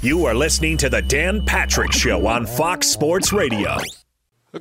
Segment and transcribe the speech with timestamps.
[0.00, 3.78] You are listening to the Dan Patrick Show on Fox Sports Radio.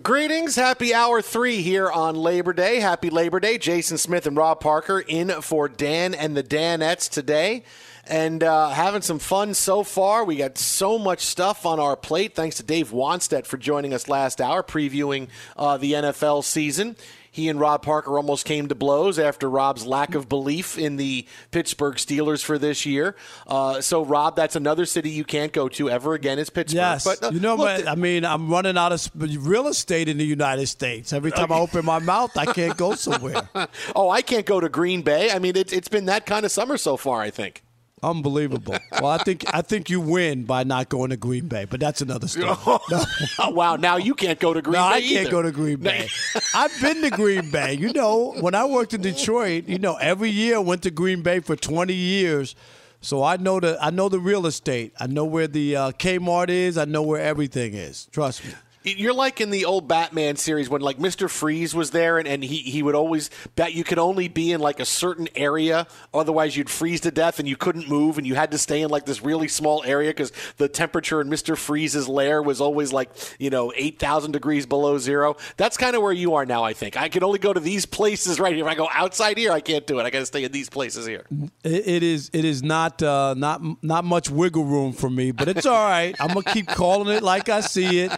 [0.01, 0.55] Greetings.
[0.55, 2.79] Happy hour three here on Labor Day.
[2.79, 3.59] Happy Labor Day.
[3.59, 7.63] Jason Smith and Rob Parker in for Dan and the Danettes today.
[8.07, 10.25] And uh, having some fun so far.
[10.25, 12.33] We got so much stuff on our plate.
[12.33, 16.95] Thanks to Dave Wannstedt for joining us last hour, previewing uh, the NFL season.
[17.37, 21.27] He and Rob Parker almost came to blows after Rob's lack of belief in the
[21.51, 23.15] Pittsburgh Steelers for this year.
[23.45, 26.77] Uh, so, Rob, that's another city you can't go to ever again is Pittsburgh.
[26.77, 30.09] Yes, but, uh, you know, look, but, I mean, I'm running out of real estate
[30.09, 31.13] in the United States.
[31.13, 33.47] Every time I open my mouth, I can't go somewhere.
[33.95, 35.29] oh, I can't go to Green Bay.
[35.29, 37.21] I mean, it, it's been that kind of summer so far.
[37.21, 37.61] I think.
[38.03, 38.77] Unbelievable.
[38.91, 42.01] Well, I think I think you win by not going to Green Bay, but that's
[42.01, 42.55] another story.
[42.89, 43.49] No.
[43.49, 44.95] wow, now you can't go to Green no, Bay.
[44.95, 45.31] I can't either.
[45.31, 46.07] go to Green Bay.
[46.55, 47.73] I've been to Green Bay.
[47.73, 51.21] You know, when I worked in Detroit, you know, every year I went to Green
[51.23, 52.55] Bay for 20 years.
[53.01, 54.93] So I know the I know the real estate.
[54.99, 56.77] I know where the uh, Kmart is.
[56.77, 58.07] I know where everything is.
[58.11, 58.51] Trust me.
[58.95, 61.29] You're like in the old Batman series when like Mr.
[61.29, 64.61] Freeze was there and, and he, he would always bet you could only be in
[64.61, 68.35] like a certain area, otherwise you'd freeze to death and you couldn't move and you
[68.35, 71.57] had to stay in like this really small area because the temperature in Mr.
[71.57, 73.09] Freeze's lair was always like,
[73.39, 75.35] you know, 8,000 degrees below zero.
[75.57, 76.95] That's kind of where you are now, I think.
[76.95, 78.65] I can only go to these places right here.
[78.65, 80.03] If I go outside here, I can't do it.
[80.03, 81.25] I got to stay in these places here.
[81.63, 85.65] It, is it is not uh, not not much wiggle room for me, but it's
[85.65, 86.15] all right.
[86.19, 88.11] I'm gonna keep calling it like I see it.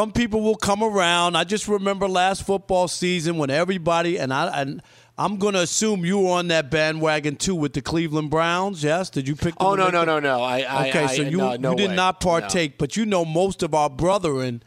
[0.00, 1.36] Some people will come around.
[1.36, 4.80] I just remember last football season when everybody and I and
[5.18, 8.82] I'm going to assume you were on that bandwagon too with the Cleveland Browns.
[8.82, 9.58] Yes, did you pick?
[9.58, 10.40] Them Oh, no, no, no, no.
[10.40, 11.96] I, I, okay, I, so you no, no you did way.
[11.96, 12.30] not No.
[12.30, 14.62] partake, but you know most of our brethren.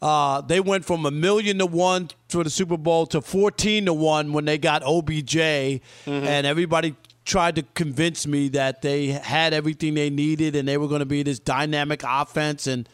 [0.00, 3.92] Uh, they went from a million to one for the Super Bowl to fourteen to
[3.94, 6.10] one when they got OBJ, Mm-hmm.
[6.10, 10.88] and everybody tried to convince me that they had everything they needed and they were
[10.88, 12.66] going to be this dynamic offense.
[12.66, 12.88] And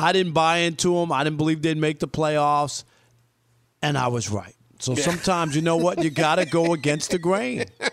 [0.00, 1.12] I didn't buy into them.
[1.12, 2.84] I didn't believe they'd make the playoffs,
[3.82, 4.54] and I was right.
[4.78, 7.66] So sometimes you know what you got to go against the grain.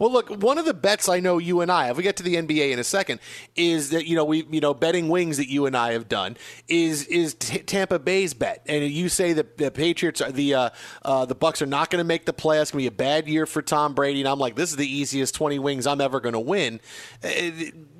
[0.00, 2.22] Well, look, one of the bets I know you and I, if we get to
[2.22, 3.20] the NBA in a second,
[3.54, 6.36] is that you know we you know betting wings that you and I have done
[6.68, 10.70] is is t- Tampa Bay's bet, and you say that the Patriots are the uh,
[11.02, 12.62] uh, the Bucs are not going to make the playoffs.
[12.62, 14.76] It's going to be a bad year for Tom Brady, and I'm like, this is
[14.76, 16.80] the easiest 20 wings I'm ever going to win.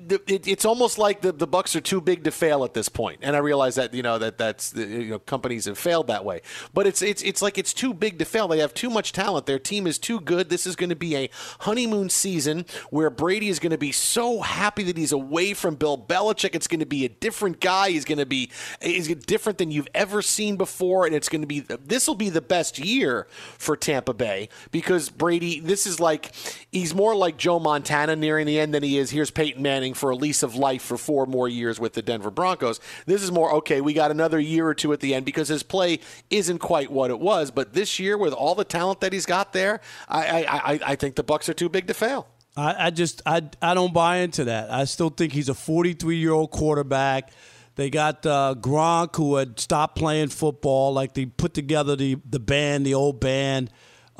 [0.09, 2.89] It- it- it's almost like the, the Bucs are too big to fail at this
[2.89, 6.25] point, and I realize that you know that that's you know companies have failed that
[6.25, 6.41] way,
[6.73, 8.47] but it's it's it's like it's too big to fail.
[8.47, 9.45] They have too much talent.
[9.45, 10.49] Their team is too good.
[10.49, 11.29] This is going to be a
[11.61, 15.97] honeymoon season where Brady is going to be so happy that he's away from Bill
[15.97, 16.55] Belichick.
[16.55, 17.89] It's going to be a different guy.
[17.91, 18.49] He's going to be
[18.81, 22.29] he's different than you've ever seen before, and it's going to be this will be
[22.29, 23.27] the best year
[23.57, 25.59] for Tampa Bay because Brady.
[25.59, 26.31] This is like
[26.71, 29.11] he's more like Joe Montana nearing the end than he is.
[29.11, 32.01] Here's Peyton Manning paying for a lease of life for four more years with the
[32.01, 32.79] Denver Broncos.
[33.05, 33.81] This is more okay.
[33.81, 35.99] We got another year or two at the end because his play
[36.29, 37.51] isn't quite what it was.
[37.51, 40.95] But this year, with all the talent that he's got there, I I, I, I
[40.95, 42.27] think the Bucs are too big to fail.
[42.55, 44.71] I, I just I I don't buy into that.
[44.71, 47.31] I still think he's a 43 year old quarterback.
[47.75, 50.93] They got uh, Gronk, who had stopped playing football.
[50.93, 53.69] Like they put together the the band, the old band.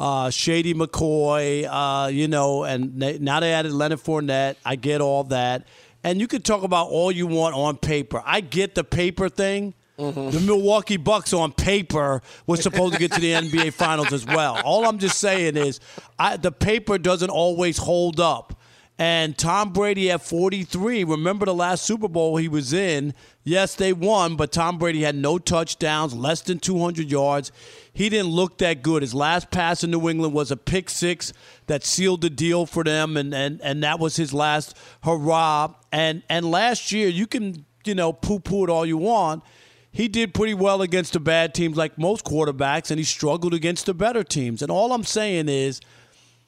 [0.02, 4.56] Uh, Shady McCoy, uh, you know, and they, now they added Leonard Fournette.
[4.66, 5.68] I get all that,
[6.04, 8.24] and you could talk about all you want on paper.
[8.26, 9.76] I get the paper thing.
[10.00, 10.32] Mm-hmm.
[10.32, 14.60] The Milwaukee Bucks on paper was supposed to get to the NBA Finals as well.
[14.66, 15.80] All I'm just saying is,
[16.18, 18.60] I, the paper doesn't always hold up.
[18.98, 23.14] And Tom Brady at 43, remember the last Super Bowl he was in?
[23.44, 27.52] Yes, they won, but Tom Brady had no touchdowns, less than 200 yards.
[27.92, 29.02] He didn't look that good.
[29.02, 31.34] His last pass in New England was a pick six
[31.66, 35.74] that sealed the deal for them, and, and, and that was his last hurrah.
[35.92, 39.44] And, and last year, you can, you know, poo poo it all you want.
[39.92, 43.88] He did pretty well against the bad teams like most quarterbacks, and he struggled against
[43.88, 44.62] the better teams.
[44.62, 45.82] And all I'm saying is–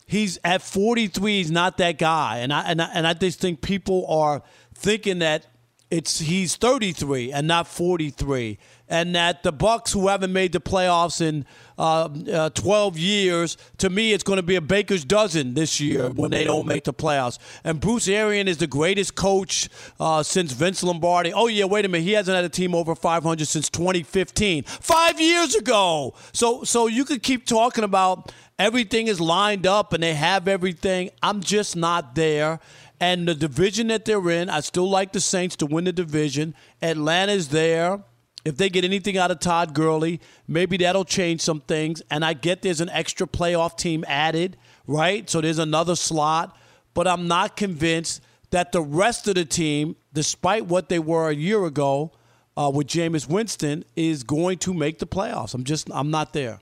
[0.06, 3.62] he's at 43 he's not that guy and I, and I and I just think
[3.62, 4.44] people are
[4.74, 5.48] thinking that
[5.94, 8.57] it's he's 33 and not 43
[8.90, 11.45] and that the bucs who haven't made the playoffs in
[11.78, 16.10] uh, uh, 12 years to me it's going to be a baker's dozen this year
[16.10, 17.38] when they don't make the playoffs.
[17.63, 19.69] And bruce arian is the greatest coach
[20.00, 21.31] uh, since vince lombardi.
[21.31, 22.06] Oh yeah wait a minute.
[22.06, 26.16] He hasn't had a team over 500 since 2015 five years ago!
[26.31, 31.12] So so you could keep talking about everything is lined up and they have everything.
[31.22, 32.60] I'm just not there.
[33.04, 36.56] And the division that they're in, I still like the Saints to win the division.
[36.82, 38.02] Atlanta's there.
[38.46, 42.02] If they get anything out of Todd Gurley, maybe that'll change some things.
[42.10, 44.56] And I get there's an extra playoff team added,
[44.88, 45.30] right?
[45.30, 46.58] So there's another slot.
[46.94, 48.22] But I'm not convinced
[48.52, 52.14] that the rest of the team, despite what they were a year ago
[52.56, 55.54] uh, with Jameis Winston, is going to make the playoffs.
[55.54, 56.62] I'm just, I'm not there.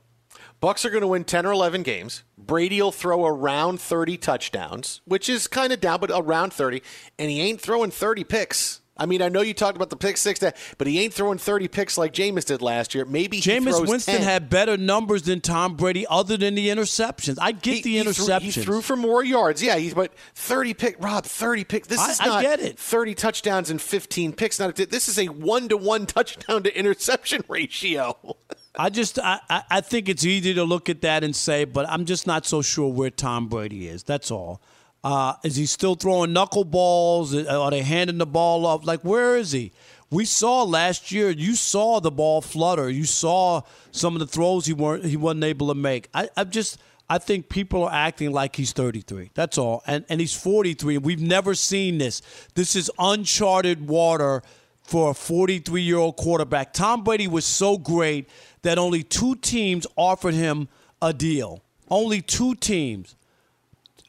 [0.61, 2.23] Bucs are going to win 10 or 11 games.
[2.37, 6.83] Brady will throw around 30 touchdowns, which is kind of down, but around 30.
[7.17, 8.81] And he ain't throwing 30 picks.
[8.95, 10.39] I mean, I know you talked about the pick six,
[10.77, 13.05] but he ain't throwing 30 picks like Jameis did last year.
[13.05, 14.23] Maybe Jameis Winston 10.
[14.23, 17.39] had better numbers than Tom Brady, other than the interceptions.
[17.41, 18.41] I get he, the interceptions.
[18.41, 19.63] He threw, he threw, for more yards.
[19.63, 20.97] Yeah, he's but 30 pick.
[20.99, 21.87] Rob, 30 picks.
[21.87, 22.77] This I, is not I get it.
[22.77, 24.59] 30 touchdowns and 15 picks.
[24.59, 24.85] Not a.
[24.85, 28.37] this is a one to one touchdown to interception ratio.
[28.75, 29.39] I just I,
[29.69, 32.61] I think it's easy to look at that and say, but I'm just not so
[32.61, 34.03] sure where Tom Brady is.
[34.03, 34.61] That's all.
[35.03, 37.49] Uh, is he still throwing knuckleballs?
[37.51, 38.85] Are they handing the ball off?
[38.85, 39.71] Like where is he?
[40.09, 41.29] We saw last year.
[41.29, 42.89] You saw the ball flutter.
[42.89, 46.09] You saw some of the throws he weren't he wasn't able to make.
[46.13, 46.77] I, I just
[47.09, 49.31] I think people are acting like he's 33.
[49.33, 49.83] That's all.
[49.85, 50.97] And and he's 43.
[50.99, 52.21] We've never seen this.
[52.55, 54.43] This is uncharted water
[54.83, 56.73] for a 43 year old quarterback.
[56.73, 58.29] Tom Brady was so great
[58.63, 60.67] that only two teams offered him
[61.01, 61.63] a deal.
[61.89, 63.15] Only two teams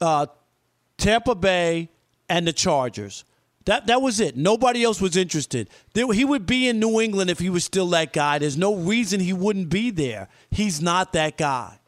[0.00, 0.26] uh,
[0.98, 1.88] Tampa Bay
[2.28, 3.24] and the Chargers.
[3.64, 4.36] That, that was it.
[4.36, 5.70] Nobody else was interested.
[5.94, 8.38] There, he would be in New England if he was still that guy.
[8.38, 10.28] There's no reason he wouldn't be there.
[10.50, 11.78] He's not that guy.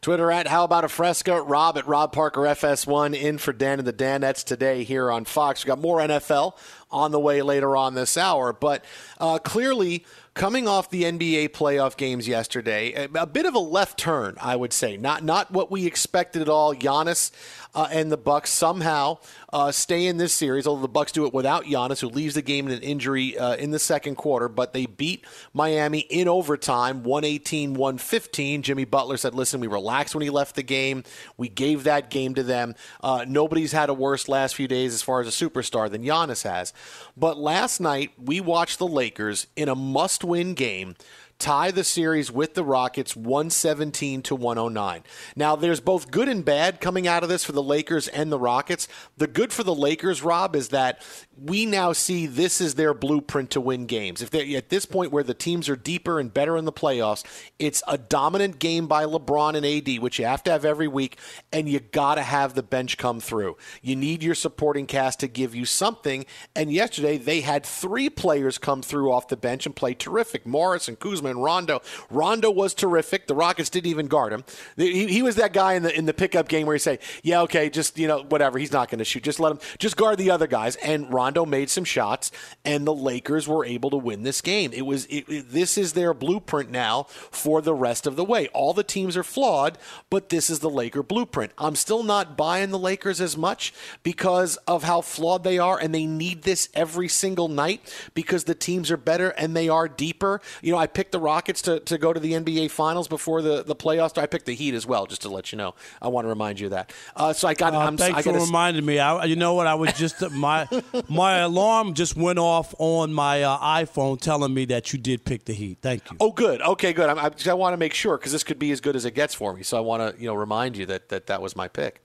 [0.00, 1.42] Twitter at How About a Fresca.
[1.42, 5.64] Rob at Rob Parker FS1 in for Dan and the Danettes today here on Fox.
[5.64, 6.56] we got more NFL
[6.90, 8.52] on the way later on this hour.
[8.52, 8.84] But
[9.18, 10.04] uh, clearly,
[10.34, 14.72] coming off the NBA playoff games yesterday, a, bit of a left turn, I would
[14.72, 14.96] say.
[14.96, 16.74] Not not what we expected at all.
[16.74, 17.30] Giannis
[17.74, 19.18] uh, and the Bucks somehow
[19.52, 22.42] uh, stay in this series, although the Bucks do it without Giannis, who leaves the
[22.42, 24.48] game in an injury uh, in the second quarter.
[24.48, 28.62] But they beat Miami in overtime, 118-115.
[28.62, 31.04] Jimmy Butler said, "Listen, we relaxed when he left the game.
[31.36, 32.74] We gave that game to them.
[33.02, 36.44] Uh, nobody's had a worse last few days as far as a superstar than Giannis
[36.44, 36.72] has."
[37.16, 40.96] But last night we watched the Lakers in a must-win game
[41.40, 45.02] tie the series with the Rockets 117 to 109.
[45.34, 48.38] Now, there's both good and bad coming out of this for the Lakers and the
[48.38, 48.86] Rockets.
[49.16, 51.02] The good for the Lakers, Rob, is that
[51.42, 54.20] we now see this is their blueprint to win games.
[54.20, 57.24] If they at this point where the teams are deeper and better in the playoffs,
[57.58, 61.18] it's a dominant game by LeBron and AD, which you have to have every week,
[61.52, 63.56] and you got to have the bench come through.
[63.80, 66.26] You need your supporting cast to give you something.
[66.54, 70.46] And yesterday they had three players come through off the bench and play terrific.
[70.46, 71.80] Morris and Kuzma and Rondo.
[72.10, 73.26] Rondo was terrific.
[73.26, 74.44] The Rockets didn't even guard him.
[74.76, 77.42] He, he was that guy in the in the pickup game where you say, "Yeah,
[77.42, 78.58] okay, just you know whatever.
[78.58, 79.22] He's not going to shoot.
[79.22, 79.58] Just let him.
[79.78, 82.32] Just guard the other guys." And Rondo Rondo made some shots,
[82.64, 84.72] and the Lakers were able to win this game.
[84.72, 88.48] It was it, it, this is their blueprint now for the rest of the way.
[88.48, 89.78] All the teams are flawed,
[90.10, 91.52] but this is the Laker blueprint.
[91.56, 93.72] I'm still not buying the Lakers as much
[94.02, 97.80] because of how flawed they are, and they need this every single night
[98.12, 100.40] because the teams are better and they are deeper.
[100.62, 103.62] You know, I picked the Rockets to, to go to the NBA Finals before the,
[103.62, 104.18] the playoffs.
[104.18, 105.76] I picked the Heat as well, just to let you know.
[106.02, 106.92] I want to remind you of that.
[107.14, 107.72] Uh, so I got.
[107.72, 108.98] Uh, I'm, thanks I for gotta, reminding me.
[108.98, 109.68] I, you know what?
[109.68, 110.66] I was just my
[111.20, 115.44] my alarm just went off on my uh, iPhone telling me that you did pick
[115.44, 115.76] the Heat.
[115.82, 116.16] Thank you.
[116.18, 116.62] Oh, good.
[116.62, 117.10] Okay, good.
[117.10, 119.14] I, I, I want to make sure because this could be as good as it
[119.14, 119.62] gets for me.
[119.62, 122.02] So I want to you know remind you that that, that was my pick.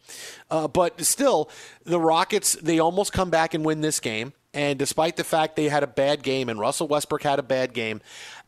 [0.51, 1.49] Uh, but still,
[1.85, 4.33] the Rockets they almost come back and win this game.
[4.55, 7.73] And despite the fact they had a bad game and Russell Westbrook had a bad
[7.73, 8.01] game,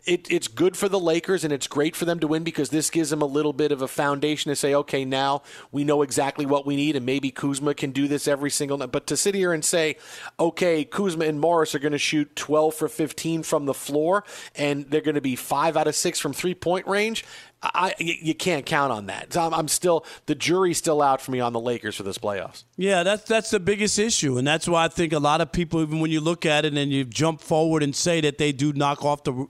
[0.05, 2.89] it, it's good for the Lakers and it's great for them to win because this
[2.89, 6.45] gives them a little bit of a foundation to say, okay, now we know exactly
[6.45, 8.93] what we need and maybe Kuzma can do this every single night.
[8.93, 9.97] But to sit here and say,
[10.39, 14.23] okay, Kuzma and Morris are going to shoot 12 for 15 from the floor
[14.55, 17.25] and they're going to be five out of six from three point range,
[17.61, 19.33] I, you can't count on that.
[19.33, 22.19] So I'm, I'm, still the jury's still out for me on the Lakers for this
[22.19, 22.65] playoffs.
[22.75, 25.81] Yeah, that's that's the biggest issue, and that's why I think a lot of people,
[25.81, 28.73] even when you look at it and you jump forward and say that they do
[28.73, 29.47] knock off the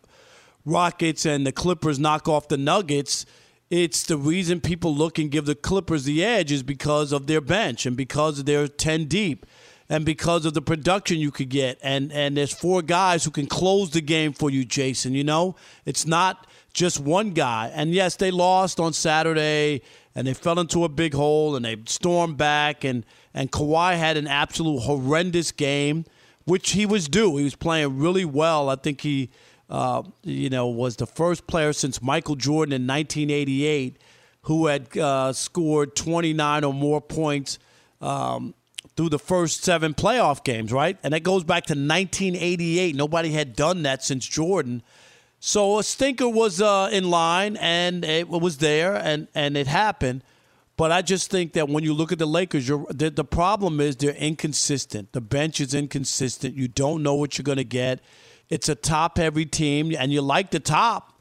[0.66, 3.26] Rockets and the Clippers knock off the Nuggets,
[3.70, 7.42] it's the reason people look and give the Clippers the edge is because of their
[7.42, 9.46] bench and because they're 10 deep
[9.90, 11.78] and because of the production you could get.
[11.82, 15.14] And, and there's four guys who can close the game for you, Jason.
[15.14, 16.48] You know, it's not
[16.78, 17.72] just one guy.
[17.74, 19.82] And yes, they lost on Saturday
[20.14, 22.84] and they fell into a big hole and they stormed back.
[22.84, 23.04] And,
[23.34, 26.06] and Kawhi had an absolute horrendous game,
[26.46, 27.38] which he was due.
[27.38, 28.70] He was playing really well.
[28.70, 29.30] I think he
[29.72, 33.98] uh, you know, was the first player since Michael Jordan in 1988
[34.44, 37.60] who had uh, scored 29 or more points
[38.00, 38.54] um,
[38.96, 40.98] through the first seven playoff games, right?
[41.04, 42.96] And that goes back to 1988.
[42.96, 44.84] Nobody had done that since Jordan.
[45.40, 50.24] So a stinker was uh, in line, and it was there, and, and it happened.
[50.78, 53.96] But I just think that when you look at the Lakers, the, the problem is
[53.96, 55.12] they're inconsistent.
[55.12, 56.56] The bench is inconsistent.
[56.56, 58.00] You don't know what you're going to get.
[58.50, 61.20] It's a top heavy team, and you like the top,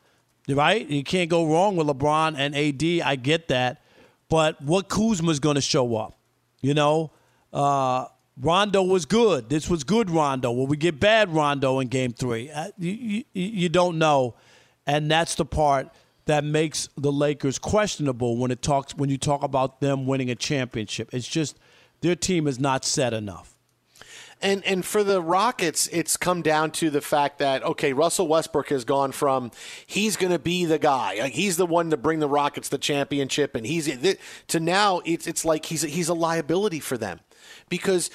[0.48, 0.86] right?
[0.86, 3.06] You can't go wrong with LeBron and AD.
[3.06, 3.82] I get that.
[4.28, 6.18] But what Kuzma's going to show up?
[6.60, 7.12] You know,
[7.52, 8.06] uh,
[8.38, 9.48] Rondo was good.
[9.48, 10.52] This was good Rondo.
[10.52, 12.50] Will we get bad Rondo in game three?
[12.50, 14.34] Uh, you, you, you don't know.
[14.86, 15.88] And that's the part
[16.26, 20.34] that makes the Lakers questionable when it talks when you talk about them winning a
[20.34, 21.08] championship.
[21.12, 21.58] It's just
[22.02, 23.54] their team is not set enough.
[24.42, 28.68] And and for the Rockets, it's come down to the fact that okay, Russell Westbrook
[28.68, 29.50] has gone from
[29.86, 33.54] he's going to be the guy, he's the one to bring the Rockets the championship,
[33.54, 33.88] and he's
[34.48, 37.20] to now it's it's like he's he's a liability for them
[37.68, 38.10] because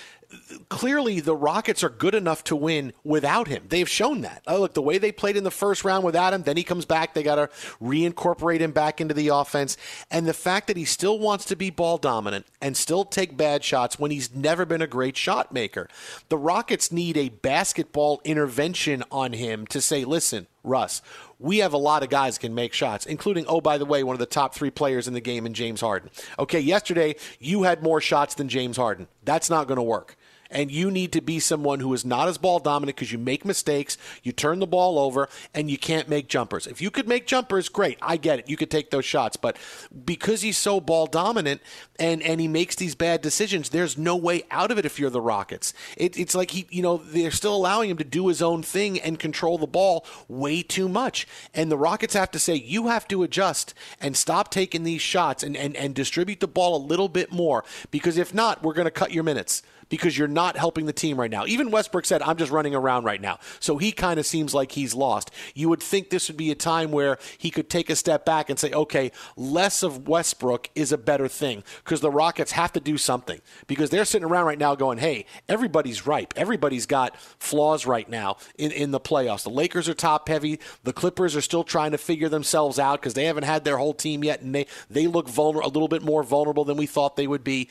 [0.69, 3.65] clearly the Rockets are good enough to win without him.
[3.67, 4.41] They've shown that.
[4.47, 6.85] Oh, look, the way they played in the first round without him, then he comes
[6.85, 7.13] back.
[7.13, 7.49] They got to
[7.81, 9.77] reincorporate him back into the offense.
[10.09, 13.63] And the fact that he still wants to be ball dominant and still take bad
[13.63, 15.87] shots when he's never been a great shot maker.
[16.29, 21.01] The Rockets need a basketball intervention on him to say, listen, Russ,
[21.41, 24.13] we have a lot of guys can make shots, including, oh, by the way, one
[24.13, 26.09] of the top three players in the game in James Harden.
[26.37, 29.07] Okay, yesterday you had more shots than James Harden.
[29.23, 30.15] That's not going to work
[30.51, 33.45] and you need to be someone who is not as ball dominant because you make
[33.45, 36.67] mistakes, you turn the ball over, and you can't make jumpers.
[36.67, 37.97] If you could make jumpers, great.
[38.01, 38.49] I get it.
[38.49, 39.37] You could take those shots.
[39.37, 39.57] But
[40.05, 41.61] because he's so ball dominant
[41.99, 45.09] and, and he makes these bad decisions, there's no way out of it if you're
[45.09, 45.73] the Rockets.
[45.97, 48.99] It, it's like he, you know, they're still allowing him to do his own thing
[48.99, 51.27] and control the ball way too much.
[51.53, 55.43] And the Rockets have to say, you have to adjust and stop taking these shots
[55.43, 58.85] and, and, and distribute the ball a little bit more because if not, we're going
[58.85, 61.45] to cut your minutes because you're not helping the team right now.
[61.45, 63.39] Even Westbrook said, I'm just running around right now.
[63.59, 65.29] So he kind of seems like he's lost.
[65.53, 68.49] You would think this would be a time where he could take a step back
[68.49, 72.79] and say, okay, less of Westbrook is a better thing because the Rockets have to
[72.79, 76.33] do something because they're sitting around right now going, hey, everybody's ripe.
[76.37, 79.43] Everybody's got flaws right now in, in the playoffs.
[79.43, 80.61] The Lakers are top heavy.
[80.85, 83.93] The Clippers are still trying to figure themselves out because they haven't had their whole
[83.93, 87.17] team yet and they, they look vulnerable, a little bit more vulnerable than we thought
[87.17, 87.67] they would be.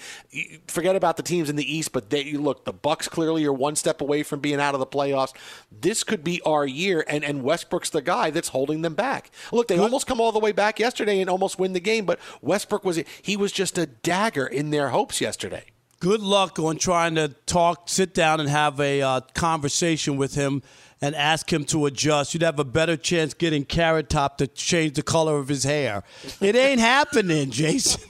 [0.67, 3.77] Forget about the teams in the East, but they look the Bucks clearly are one
[3.77, 5.35] step away from being out of the playoffs.
[5.71, 9.31] This could be our year, and and Westbrook's the guy that's holding them back.
[9.53, 12.19] Look, they almost come all the way back yesterday and almost win the game, but
[12.43, 15.65] Westbrook was he was just a dagger in their hopes yesterday.
[16.01, 20.63] Good luck on trying to talk, sit down, and have a uh, conversation with him
[21.03, 24.95] and ask him to adjust, you'd have a better chance getting Carrot Top to change
[24.95, 26.03] the color of his hair.
[26.41, 28.03] It ain't happening, Jason.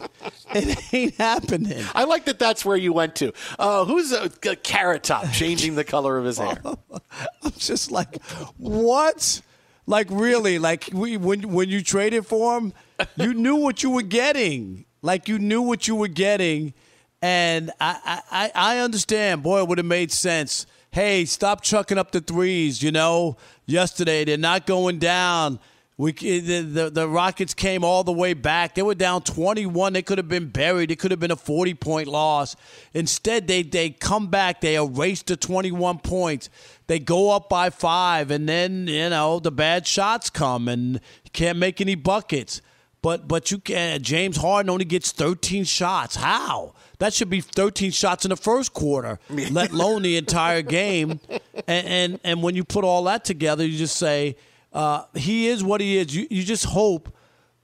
[0.52, 1.84] It ain't happening.
[1.94, 2.40] I like that.
[2.40, 3.32] That's where you went to.
[3.58, 6.58] Uh, who's a, a carrot top changing the color of his hair?
[7.42, 8.20] I'm just like,
[8.56, 9.42] what?
[9.86, 10.58] Like really?
[10.58, 12.72] Like we, when when you traded for him,
[13.16, 14.84] you knew what you were getting.
[15.02, 16.74] Like you knew what you were getting,
[17.22, 19.42] and I I, I understand.
[19.42, 20.66] Boy, it would have made sense.
[20.92, 22.82] Hey, stop chucking up the threes.
[22.82, 25.60] You know, yesterday they're not going down.
[25.96, 28.74] We, eh, the, the, the Rockets came all the way back.
[28.74, 29.92] They were down 21.
[29.92, 30.90] They could have been buried.
[30.90, 32.56] It could have been a 40 point loss.
[32.92, 34.62] Instead, they, they come back.
[34.62, 36.50] They erase the 21 points.
[36.88, 41.30] They go up by five, and then, you know, the bad shots come, and you
[41.32, 42.62] can't make any buckets.
[43.02, 46.16] But but you can James Harden only gets 13 shots.
[46.16, 46.74] How?
[47.00, 51.18] That should be 13 shots in the first quarter, let alone the entire game.
[51.66, 54.36] And, and and when you put all that together, you just say
[54.74, 56.14] uh, he is what he is.
[56.14, 57.14] You you just hope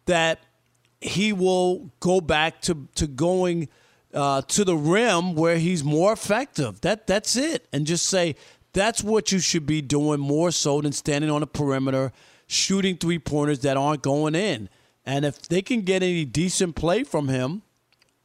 [0.06, 0.40] that
[1.02, 3.68] he will go back to to going
[4.14, 6.80] uh, to the rim where he's more effective.
[6.80, 8.36] That that's it, and just say
[8.72, 12.10] that's what you should be doing more so than standing on the perimeter,
[12.46, 14.70] shooting three pointers that aren't going in.
[15.04, 17.60] And if they can get any decent play from him,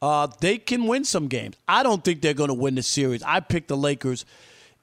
[0.02, 1.56] uh, they can win some games.
[1.66, 3.22] I don't think they're going to win the series.
[3.22, 4.26] I picked the Lakers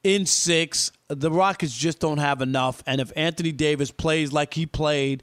[0.03, 0.91] in six.
[1.09, 2.81] The Rockets just don't have enough.
[2.88, 5.21] And if Anthony Davis plays like he played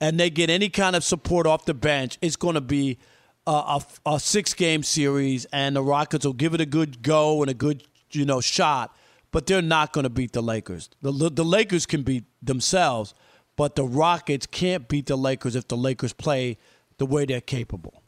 [0.00, 2.98] and they get any kind of support off the bench, it's going to be
[3.46, 5.46] a, a, a six game series.
[5.46, 8.94] And the Rockets will give it a good go and a good you know shot.
[9.30, 10.88] But they're not going to beat the Lakers.
[11.02, 13.12] The, the Lakers can beat themselves
[13.58, 16.58] but the Rockets can't beat the Lakers if the Lakers play
[16.98, 18.04] the way they're capable.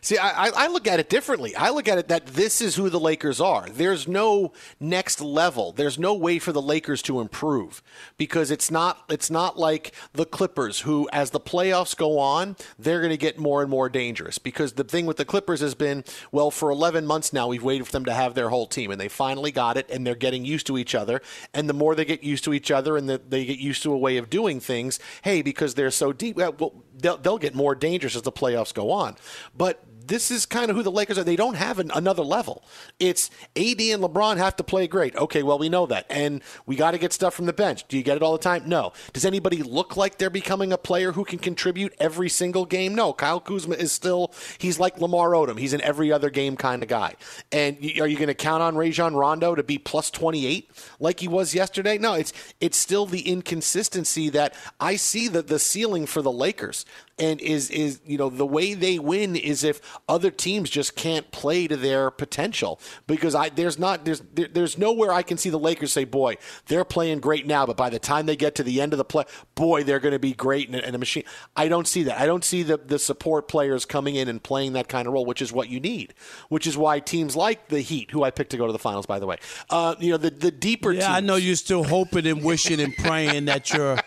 [0.00, 1.54] See, I, I, look at it differently.
[1.54, 3.68] I look at it that this is who the Lakers are.
[3.68, 5.70] There's no next level.
[5.70, 7.80] There's no way for the Lakers to improve
[8.16, 13.00] because it's not it's not like the Clippers, who as the playoffs go on, they're
[13.00, 14.38] going to get more and more dangerous.
[14.38, 17.86] Because the thing with the Clippers has been, well, for 11 months now, we've waited
[17.86, 20.44] for them to have their whole team, and they finally got it, and they're getting
[20.44, 21.22] used to each other.
[21.54, 23.92] And the more they get used to each other, and the, they get used to
[23.92, 27.74] a way of doing things, hey, because they're so deep, well, they'll, they'll get more
[27.74, 29.16] dangerous as the playoffs go on.
[29.56, 31.24] But this is kind of who the Lakers are.
[31.24, 32.64] They don't have an, another level.
[32.98, 35.14] It's AD and LeBron have to play great.
[35.14, 36.06] Okay, well, we know that.
[36.08, 37.86] And we got to get stuff from the bench.
[37.88, 38.62] Do you get it all the time?
[38.66, 38.92] No.
[39.12, 42.94] Does anybody look like they're becoming a player who can contribute every single game?
[42.94, 43.12] No.
[43.12, 45.58] Kyle Kuzma is still, he's like Lamar Odom.
[45.58, 47.14] He's an every other game kind of guy.
[47.52, 51.28] And are you going to count on Rajon Rondo to be plus 28 like he
[51.28, 51.98] was yesterday?
[51.98, 56.84] No, it's, it's still the inconsistency that I see the, the ceiling for the Lakers
[57.18, 61.30] and is is you know the way they win is if other teams just can't
[61.30, 62.80] play to their potential.
[63.06, 66.36] Because I there's not there's there, there's nowhere I can see the Lakers say boy
[66.66, 69.04] they're playing great now but by the time they get to the end of the
[69.04, 71.24] play boy they're going to be great and, a machine.
[71.56, 72.20] I don't see that.
[72.20, 75.24] I don't see the the support players coming in and playing that kind of role
[75.24, 76.14] which is what you need.
[76.48, 79.06] Which is why teams like the Heat who I picked to go to the finals
[79.06, 79.38] by the way
[79.70, 82.80] uh, you know the the deeper yeah teams, I know you're still hoping and wishing
[82.80, 83.98] and praying that your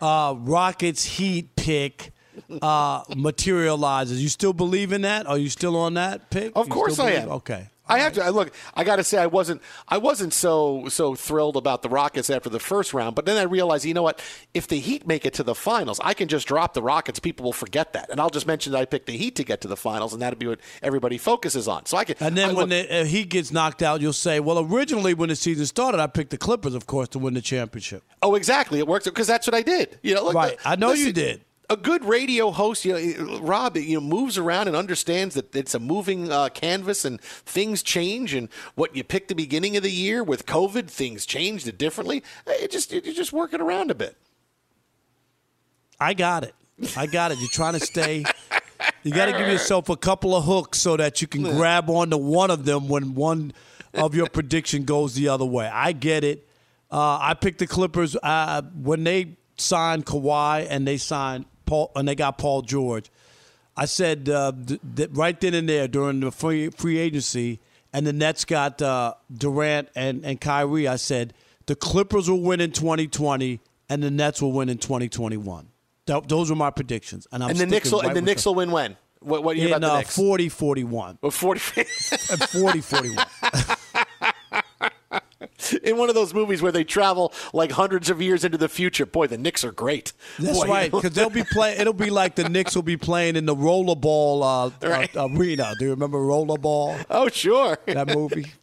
[0.00, 2.13] uh, Rockets Heat pick
[2.62, 4.22] uh, materializes.
[4.22, 5.26] You still believe in that?
[5.26, 6.52] Are you still on that pick?
[6.54, 7.30] Of you course I am.
[7.30, 7.68] Okay.
[7.86, 8.52] I have to look.
[8.74, 9.60] I got to say, I wasn't.
[9.86, 13.14] I wasn't so so thrilled about the Rockets after the first round.
[13.14, 14.22] But then I realized, you know what?
[14.54, 17.18] If the Heat make it to the finals, I can just drop the Rockets.
[17.18, 19.60] People will forget that, and I'll just mention that I picked the Heat to get
[19.62, 21.84] to the finals, and that'll be what everybody focuses on.
[21.84, 22.16] So I can.
[22.20, 25.28] And then I when look, the Heat gets knocked out, you'll say, "Well, originally when
[25.28, 28.78] the season started, I picked the Clippers, of course, to win the championship." oh, exactly,
[28.78, 29.98] it worked because that's what I did.
[30.02, 30.58] You know, look, right?
[30.64, 34.36] I know listen, you did a good radio host, you know, Rob, you know, moves
[34.36, 38.34] around and understands that it's a moving uh, canvas and things change.
[38.34, 42.22] And what you picked the beginning of the year with COVID, things changed differently.
[42.46, 44.16] It just you're just working around a bit.
[45.98, 46.54] I got it.
[46.96, 47.38] I got it.
[47.38, 48.24] You're trying to stay.
[49.02, 52.16] You got to give yourself a couple of hooks so that you can grab onto
[52.16, 53.52] one of them when one
[53.92, 55.66] of your prediction goes the other way.
[55.66, 56.48] I get it.
[56.90, 62.06] Uh, I picked the Clippers uh, when they signed Kawhi and they signed Paul, and
[62.06, 63.10] they got Paul George.
[63.76, 67.60] I said uh, th- th- right then and there during the free, free agency,
[67.92, 70.86] and the Nets got uh, Durant and, and Kyrie.
[70.86, 71.34] I said
[71.66, 75.68] the Clippers will win in 2020, and the Nets will win in 2021.
[76.06, 78.46] Th- those were my predictions, and I'm and the Knicks will, right and the Knicks
[78.46, 78.96] will win when.
[79.20, 80.16] What, what year in, about the uh, Knicks?
[80.16, 81.18] 40 41.
[81.22, 83.26] Well, 40 40 41.
[85.82, 89.06] in one of those movies where they travel like hundreds of years into the future.
[89.06, 90.12] Boy, the Knicks are great.
[90.38, 91.80] That's Boy, right, because they'll be playing.
[91.80, 95.14] It'll be like the Knicks will be playing in the rollerball uh, Right.
[95.16, 95.74] uh, arena.
[95.78, 97.04] Do you remember rollerball?
[97.10, 97.78] Oh, sure.
[97.86, 98.46] That movie?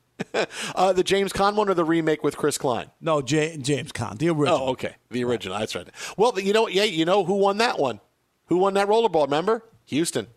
[0.76, 2.92] Uh, the James Caan one or the remake with Chris Klein?
[3.02, 4.60] No, J- James Caan, the original.
[4.62, 4.94] Oh, okay.
[5.10, 5.58] The original.
[5.58, 5.88] That's right.
[6.16, 8.00] Well, you know, yeah, you know who won that one?
[8.46, 9.24] Who won that rollerball?
[9.24, 9.64] Remember?
[9.86, 10.28] Houston.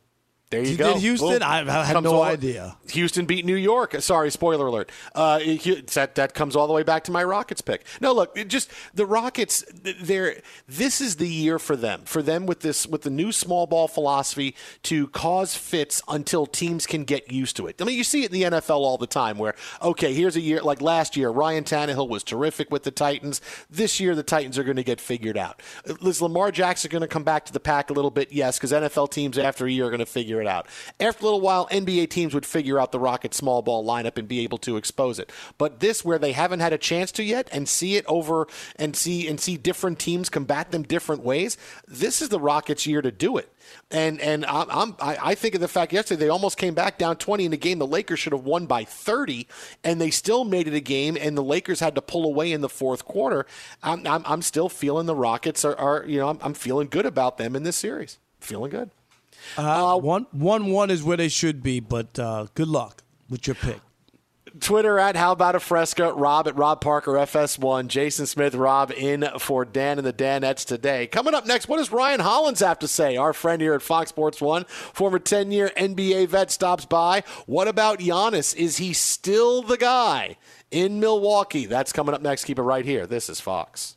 [0.54, 0.92] There you He go.
[0.94, 1.42] did Houston?
[1.42, 2.76] I- I had no all- idea.
[2.90, 3.96] Houston beat New York.
[4.00, 4.90] Sorry, spoiler alert.
[5.14, 7.84] Uh, it- that that comes all the way back to my Rockets pick.
[8.00, 9.64] No, look, it just the Rockets.
[9.82, 12.02] They're this is the year for them.
[12.04, 16.86] For them with this with the new small ball philosophy to cause fits until teams
[16.86, 17.76] can get used to it.
[17.80, 19.38] I mean, you see it in the NFL all the time.
[19.38, 23.40] Where okay, here's a year like last year, Ryan Tannehill was terrific with the Titans.
[23.68, 25.60] This year, the Titans are going to get figured out.
[26.02, 28.32] Is Lamar Jackson going to come back to the pack a little bit?
[28.32, 30.66] Yes, because NFL teams after a year are going to figure it out.
[31.00, 34.28] After a little while, NBA teams would figure out the Rockets small ball lineup and
[34.28, 35.32] be able to expose it.
[35.58, 38.96] But this, where they haven't had a chance to yet, and see it over and
[38.96, 43.10] see and see different teams combat them different ways, this is the Rockets' year to
[43.10, 43.50] do it.
[43.90, 46.98] And and I'm, I'm I I think of the fact yesterday they almost came back
[46.98, 49.46] down 20 in a game the Lakers should have won by 30,
[49.82, 52.60] and they still made it a game, and the Lakers had to pull away in
[52.60, 53.46] the fourth quarter.
[53.82, 57.06] I'm I'm, I'm still feeling the Rockets are, are you know I'm, I'm feeling good
[57.06, 58.18] about them in this series.
[58.40, 58.90] Feeling good.
[59.56, 63.54] Uh, one one one is where they should be, but uh, good luck with your
[63.54, 63.80] pick.
[64.60, 69.28] Twitter at How About a Fresca, Rob at Rob Parker FS1, Jason Smith, Rob in
[69.40, 71.08] for Dan and the Danettes today.
[71.08, 73.16] Coming up next, what does Ryan Hollins have to say?
[73.16, 77.24] Our friend here at Fox Sports One, former 10 year NBA vet, stops by.
[77.46, 78.54] What about Giannis?
[78.54, 80.36] Is he still the guy
[80.70, 81.66] in Milwaukee?
[81.66, 82.44] That's coming up next.
[82.44, 83.06] Keep it right here.
[83.06, 83.96] This is Fox.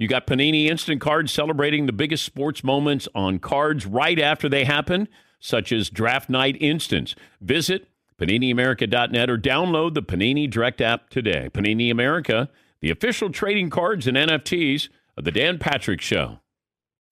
[0.00, 4.64] you got Panini Instant Cards celebrating the biggest sports moments on cards right after they
[4.64, 5.06] happen,
[5.40, 7.14] such as Draft Night Instants.
[7.42, 7.86] Visit
[8.18, 11.50] PaniniAmerica.net or download the Panini Direct app today.
[11.52, 12.48] Panini America,
[12.80, 16.38] the official trading cards and NFTs of the Dan Patrick Show.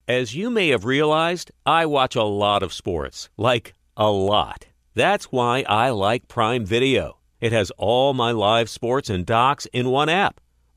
[0.07, 3.29] As you may have realized, I watch a lot of sports.
[3.37, 4.65] Like, a lot.
[4.95, 7.19] That's why I like Prime Video.
[7.39, 10.41] It has all my live sports and docs in one app.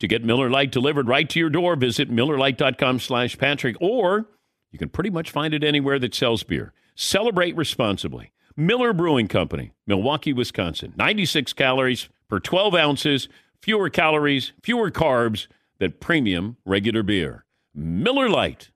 [0.00, 4.26] To get Miller Lite delivered right to your door, visit MillerLite.com slash Patrick, or
[4.72, 6.72] you can pretty much find it anywhere that sells beer.
[6.94, 8.32] Celebrate responsibly.
[8.56, 10.92] Miller Brewing Company, Milwaukee, Wisconsin.
[10.96, 13.28] 96 calories per 12 ounces
[13.62, 15.46] fewer calories, fewer carbs
[15.78, 17.44] than premium regular beer.
[17.74, 18.70] Miller Lite.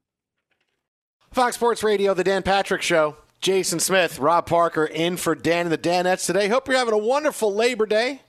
[1.32, 3.16] Fox Sports Radio, The Dan Patrick Show.
[3.40, 6.48] Jason Smith, Rob Parker in for Dan and the Danettes today.
[6.48, 8.22] Hope you're having a wonderful Labor Day.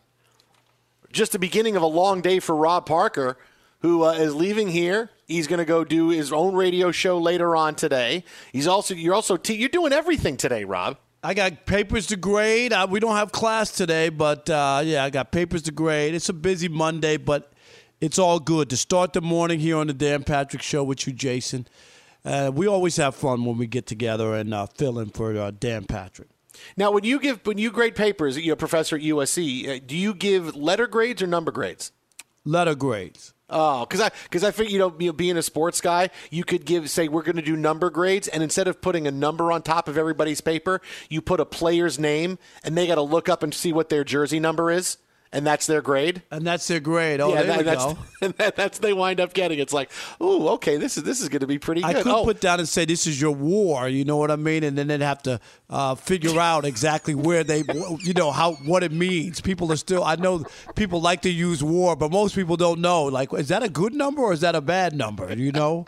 [1.12, 3.38] Just the beginning of a long day for Rob Parker,
[3.80, 5.10] who uh, is leaving here.
[5.28, 8.24] He's going to go do his own radio show later on today.
[8.52, 10.98] He's also you're also te- you're doing everything today, Rob.
[11.24, 12.72] I got papers to grade.
[12.72, 16.14] I, we don't have class today, but uh, yeah, I got papers to grade.
[16.14, 17.52] It's a busy Monday, but
[18.00, 21.14] it's all good to start the morning here on the Dan Patrick Show with you,
[21.14, 21.68] Jason.
[22.24, 25.52] Uh, we always have fun when we get together and uh, fill in for uh,
[25.52, 26.30] Dan Patrick.
[26.78, 29.68] Now, when you give when you grade papers, you're a professor at USC.
[29.68, 31.92] Uh, do you give letter grades or number grades?
[32.44, 33.34] Letter grades.
[33.50, 36.44] Oh, because I because I think you know, you know, being a sports guy, you
[36.44, 39.52] could give say we're going to do number grades, and instead of putting a number
[39.52, 43.30] on top of everybody's paper, you put a player's name, and they got to look
[43.30, 44.98] up and see what their jersey number is
[45.36, 46.24] and that's their grade.
[46.32, 47.20] And that's their grade.
[47.20, 47.98] Oh, yeah, there that, we that's, go.
[48.22, 49.60] And that, that's they wind up getting.
[49.60, 51.96] It's like, oh, okay, this is this is going to be pretty good.
[51.96, 52.24] I could oh.
[52.24, 53.90] put down and say this is your war.
[53.90, 54.64] You know what I mean?
[54.64, 57.64] And then they'd have to uh, figure out exactly where they,
[58.00, 59.42] you know, how what it means.
[59.42, 60.04] People are still.
[60.04, 60.46] I know
[60.76, 63.04] people like to use war, but most people don't know.
[63.04, 65.34] Like, is that a good number or is that a bad number?
[65.34, 65.86] You know.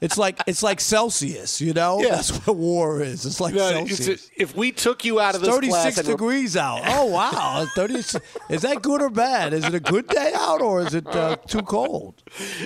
[0.00, 2.00] It's like it's like Celsius, you know.
[2.02, 2.10] Yeah.
[2.16, 3.24] That's what war is.
[3.24, 4.08] It's like No, Celsius.
[4.08, 6.82] it's a- if we took you out of this Thirty class six and- degrees out.
[6.84, 7.94] Oh wow, thirty.
[7.96, 9.52] Is that good or bad?
[9.54, 12.22] Is it a good day out or is it uh, too cold?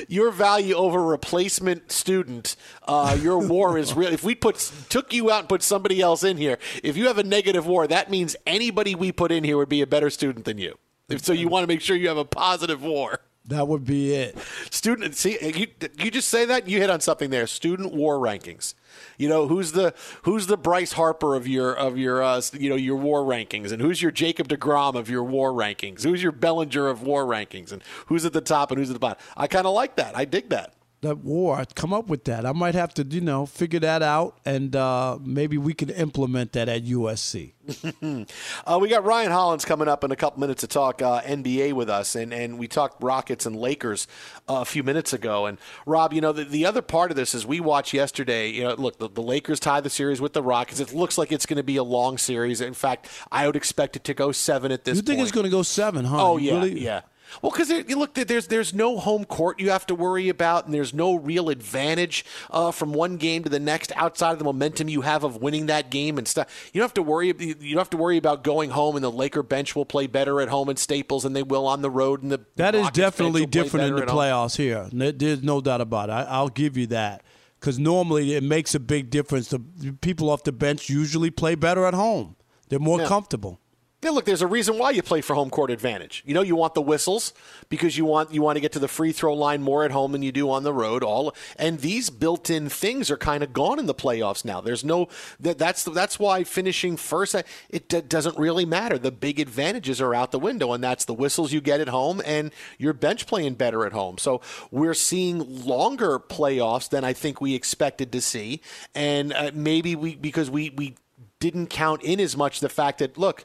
[0.08, 2.56] your value over replacement student,
[2.88, 4.12] uh, your war is real.
[4.12, 4.56] If we put
[4.88, 7.86] took you out and put somebody else in here, if you have a negative war,
[7.86, 10.76] that means anybody we put in here would be a better student than you.
[11.08, 13.20] If, so you want to make sure you have a positive war.
[13.50, 14.38] That would be it.
[14.70, 15.66] Student, see, you
[15.98, 17.48] you just say that you hit on something there.
[17.48, 18.74] Student war rankings.
[19.18, 22.76] You know who's the who's the Bryce Harper of your of your uh, you know
[22.76, 26.04] your war rankings, and who's your Jacob Degrom of your war rankings?
[26.04, 29.00] Who's your Bellinger of war rankings, and who's at the top and who's at the
[29.00, 29.20] bottom?
[29.36, 30.16] I kind of like that.
[30.16, 30.74] I dig that.
[31.02, 31.64] That war.
[31.74, 32.44] Come up with that.
[32.44, 36.52] I might have to, you know, figure that out, and uh, maybe we can implement
[36.52, 37.52] that at USC.
[38.66, 41.72] Uh, we got Ryan Hollins coming up in a couple minutes to talk uh, NBA
[41.72, 44.06] with us, and, and we talked Rockets and Lakers
[44.48, 45.46] uh, a few minutes ago.
[45.46, 48.50] And Rob, you know, the, the other part of this is we watched yesterday.
[48.50, 50.80] You know, look, the, the Lakers tied the series with the Rockets.
[50.80, 52.60] It looks like it's going to be a long series.
[52.60, 54.94] In fact, I would expect it to go seven at this.
[54.94, 54.96] Point.
[54.96, 55.28] You think point.
[55.28, 56.28] it's going to go seven, huh?
[56.28, 57.00] Oh You yeah, really- yeah.
[57.42, 60.74] Well, because you look, there's there's no home court you have to worry about, and
[60.74, 64.88] there's no real advantage uh, from one game to the next outside of the momentum
[64.88, 66.70] you have of winning that game and stuff.
[66.72, 67.28] You don't have to worry.
[67.38, 70.40] You don't have to worry about going home, and the Laker bench will play better
[70.40, 72.22] at home in Staples than they will on the road.
[72.22, 74.18] And the That is definitely different in the at home.
[74.18, 74.88] playoffs here.
[74.92, 76.12] There's no doubt about it.
[76.12, 77.22] I, I'll give you that.
[77.58, 79.48] Because normally it makes a big difference.
[79.48, 79.58] The
[80.00, 82.36] people off the bench usually play better at home.
[82.70, 83.06] They're more Yeah.
[83.06, 83.60] comfortable.
[84.02, 86.22] Yeah, look, there's a reason why you play for home court advantage.
[86.24, 87.34] You know, you want the whistles
[87.68, 90.12] because you want you want to get to the free throw line more at home
[90.12, 91.02] than you do on the road.
[91.04, 94.62] All and these built-in things are kind of gone in the playoffs now.
[94.62, 95.08] There's no
[95.38, 97.34] that, that's that's why finishing first
[97.68, 98.96] it d- doesn't really matter.
[98.96, 102.22] The big advantages are out the window, and that's the whistles you get at home
[102.24, 104.16] and your bench playing better at home.
[104.16, 108.62] So we're seeing longer playoffs than I think we expected to see,
[108.94, 110.96] and uh, maybe we because we we
[111.38, 113.44] didn't count in as much the fact that look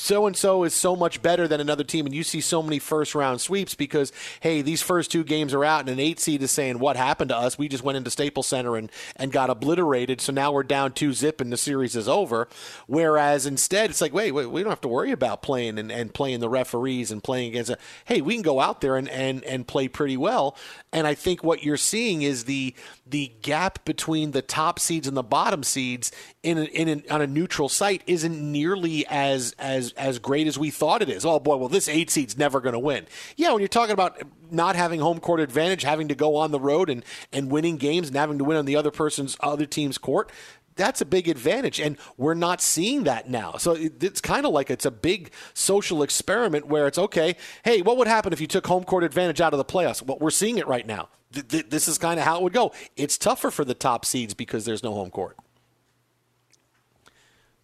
[0.00, 2.78] so and so is so much better than another team, and you see so many
[2.78, 6.42] first round sweeps because hey, these first two games are out, and an eight seed
[6.42, 7.58] is saying what happened to us?
[7.58, 11.12] We just went into Staples Center and and got obliterated, so now we're down two
[11.12, 12.48] zip, and the series is over.
[12.86, 16.14] Whereas instead, it's like wait, wait, we don't have to worry about playing and, and
[16.14, 17.70] playing the referees and playing against.
[17.70, 20.56] A, hey, we can go out there and, and and play pretty well.
[20.92, 22.74] And I think what you're seeing is the
[23.06, 26.10] the gap between the top seeds and the bottom seeds
[26.42, 30.70] in, a, in on a neutral site isn't nearly as as as great as we
[30.70, 31.24] thought it is.
[31.24, 33.06] Oh boy, well this eight seed's never going to win.
[33.36, 36.60] Yeah, when you're talking about not having home court advantage, having to go on the
[36.60, 39.98] road and and winning games and having to win on the other person's other team's
[39.98, 40.30] court,
[40.76, 43.56] that's a big advantage and we're not seeing that now.
[43.58, 47.96] So it's kind of like it's a big social experiment where it's okay hey what
[47.96, 50.02] would happen if you took home court advantage out of the playoffs?
[50.02, 51.08] Well we're seeing it right now.
[51.30, 52.72] This is kind of how it would go.
[52.96, 55.36] It's tougher for the top seeds because there's no home court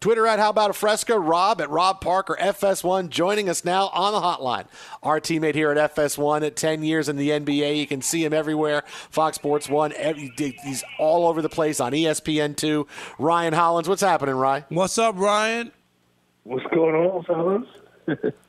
[0.00, 4.12] Twitter at How About a Fresca, Rob at Rob Parker FS1 joining us now on
[4.12, 4.66] the hotline.
[5.02, 7.78] Our teammate here at FS1 at 10 years in the NBA.
[7.78, 8.85] You can see him everywhere.
[9.11, 9.94] Fox Sports 1.
[10.37, 12.87] He's all over the place on ESPN2.
[13.18, 14.64] Ryan Hollins, what's happening, Ryan?
[14.68, 15.72] What's up, Ryan?
[16.44, 18.32] What's going on, fellas?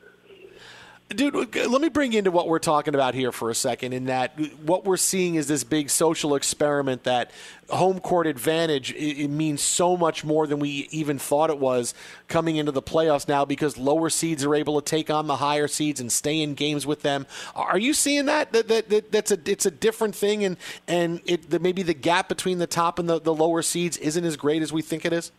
[1.08, 3.94] Dude, let me bring into what we're talking about here for a second.
[3.94, 7.30] In that, what we're seeing is this big social experiment that
[7.70, 11.94] home court advantage it, means so much more than we even thought it was
[12.28, 15.66] coming into the playoffs now because lower seeds are able to take on the higher
[15.66, 17.26] seeds and stay in games with them.
[17.56, 18.52] Are you seeing that?
[18.52, 21.94] That, that, that that's a it's a different thing, and and it the, maybe the
[21.94, 25.06] gap between the top and the, the lower seeds isn't as great as we think
[25.06, 25.32] it is.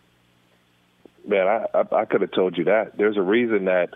[1.28, 2.98] Man, I I, I could have told you that.
[2.98, 3.94] There's a reason that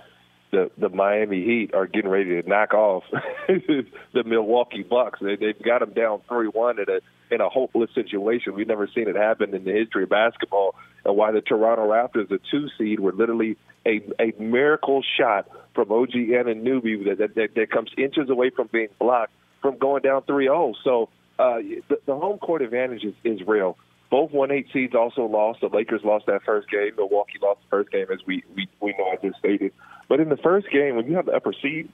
[0.54, 3.04] the the Miami Heat are getting ready to knock off
[3.48, 5.20] the Milwaukee Bucks.
[5.22, 8.54] They they've got them down three one in a in a hopeless situation.
[8.54, 10.76] We've never seen it happen in the history of basketball.
[11.04, 15.92] And why the Toronto Raptors, the two seed, were literally a a miracle shot from
[15.92, 20.22] OG Anunoby that, that that that comes inches away from being blocked from going down
[20.24, 20.76] 3-0.
[20.84, 23.78] So uh, the, the home court advantage is, is real.
[24.14, 25.62] Both one eight seeds also lost.
[25.62, 26.92] The Lakers lost that first game.
[26.96, 29.74] Milwaukee lost the first game, as we we, we know I just stated.
[30.08, 31.90] But in the first game, when you have the upper seed,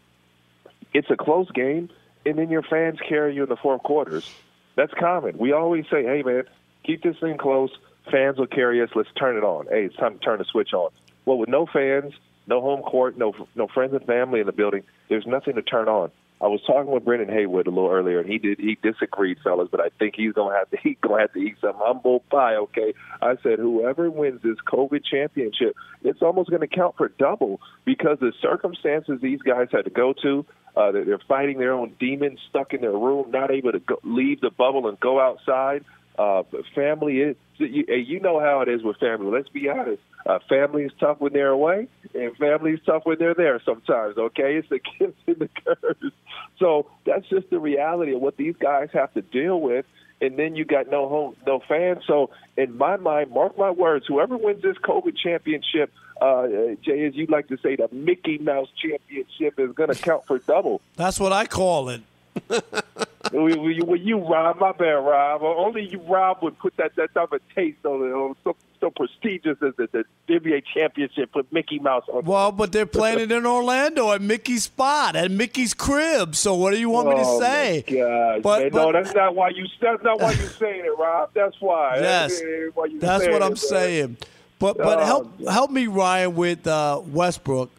[0.93, 1.87] it's a close game,
[2.25, 4.29] and then your fans carry you in the fourth quarters.
[4.75, 5.37] That's common.
[5.37, 6.43] We always say, "Hey, man,
[6.83, 7.71] keep this thing close.
[8.11, 8.89] Fans will carry us.
[8.95, 9.67] Let's turn it on.
[9.67, 10.89] Hey, it's time to turn the switch on."
[11.23, 12.11] Well, with no fans,
[12.47, 15.87] no home court, no no friends and family in the building, there's nothing to turn
[15.87, 16.11] on.
[16.41, 19.67] I was talking with Brendan Haywood a little earlier, and he did he disagreed, fellas,
[19.69, 22.55] but I think he's gonna have to he's gonna have to eat some humble pie.
[22.55, 28.17] Okay, I said whoever wins this COVID championship, it's almost to count for double because
[28.19, 30.45] the circumstances these guys had to go to.
[30.75, 34.39] Uh, they're fighting their own demons, stuck in their room, not able to go, leave
[34.39, 35.83] the bubble and go outside.
[36.19, 36.43] Uh,
[36.75, 39.31] family is you, know how it is with family.
[39.31, 40.01] Let's be honest.
[40.25, 43.61] Uh, family is tough when they're away, and family is tough when they're there.
[43.63, 46.11] Sometimes, okay, it's the gifts and the curse.
[46.57, 49.85] So that's just the reality of what these guys have to deal with.
[50.19, 52.03] And then you got no home, no fans.
[52.05, 56.47] So in my mind, mark my words: whoever wins this COVID championship, uh,
[56.81, 60.39] Jay, as you like to say, the Mickey Mouse championship is going to count for
[60.39, 60.81] double.
[60.97, 62.01] That's what I call it.
[63.33, 65.43] Well, you, Rob, my bad, Rob.
[65.43, 68.89] Only you, Rob, would put that that type of taste on it, on so, so
[68.91, 71.33] prestigious as the, the NBA championship.
[71.33, 72.23] Put Mickey Mouse on.
[72.23, 76.33] Well, but they're playing it in Orlando at Mickey's spot at Mickey's crib.
[76.33, 77.83] So what do you want me to oh, say?
[77.87, 79.67] God, but, man, but, no, that's not why you.
[79.81, 81.31] That's not why you're saying it, Rob.
[81.33, 81.97] That's why.
[81.97, 84.17] Yes, that's, why that's what I'm it, saying.
[84.59, 87.69] But but Oh, help help me, Ryan, with uh, Westbrook.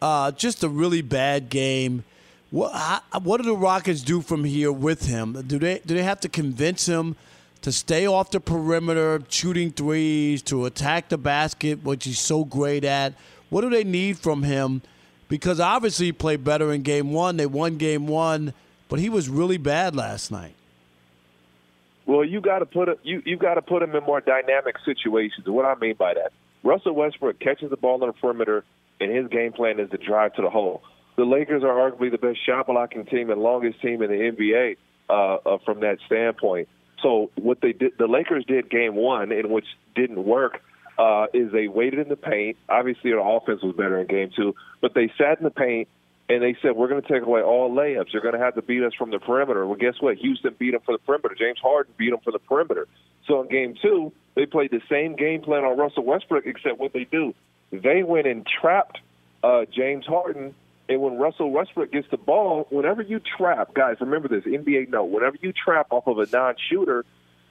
[0.00, 2.04] Uh, just a really bad game.
[2.50, 5.40] What what do the Rockets do from here with him?
[5.46, 7.16] Do they do they have to convince him
[7.62, 12.84] to stay off the perimeter, shooting threes, to attack the basket, which he's so great
[12.84, 13.14] at?
[13.50, 14.82] What do they need from him?
[15.28, 17.36] Because obviously he played better in game one.
[17.36, 18.52] They won game one,
[18.88, 20.54] but he was really bad last night.
[22.06, 22.98] Well, you got to put it.
[23.04, 25.46] You you got to put him in more dynamic situations.
[25.46, 26.32] What I mean by that,
[26.64, 28.64] Russell Westbrook catches the ball on the perimeter,
[29.00, 30.82] and his game plan is to drive to the hole.
[31.20, 34.78] The Lakers are arguably the best shot blocking team and longest team in the NBA
[35.10, 36.66] uh, uh, from that standpoint.
[37.02, 40.62] So what they did, the Lakers did game one, in which didn't work,
[40.98, 42.56] uh, is they waited in the paint.
[42.70, 45.88] Obviously, their offense was better in game two, but they sat in the paint
[46.30, 48.14] and they said, "We're going to take away all layups.
[48.14, 50.16] You're going to have to beat us from the perimeter." Well, guess what?
[50.16, 51.34] Houston beat them for the perimeter.
[51.38, 52.88] James Harden beat them for the perimeter.
[53.26, 56.94] So in game two, they played the same game plan on Russell Westbrook, except what
[56.94, 57.34] they do,
[57.72, 59.00] they went and trapped
[59.44, 60.54] uh, James Harden.
[60.90, 65.04] And when Russell Westbrook gets the ball, whenever you trap, guys, remember this NBA note:
[65.04, 67.04] whenever you trap off of a non-shooter,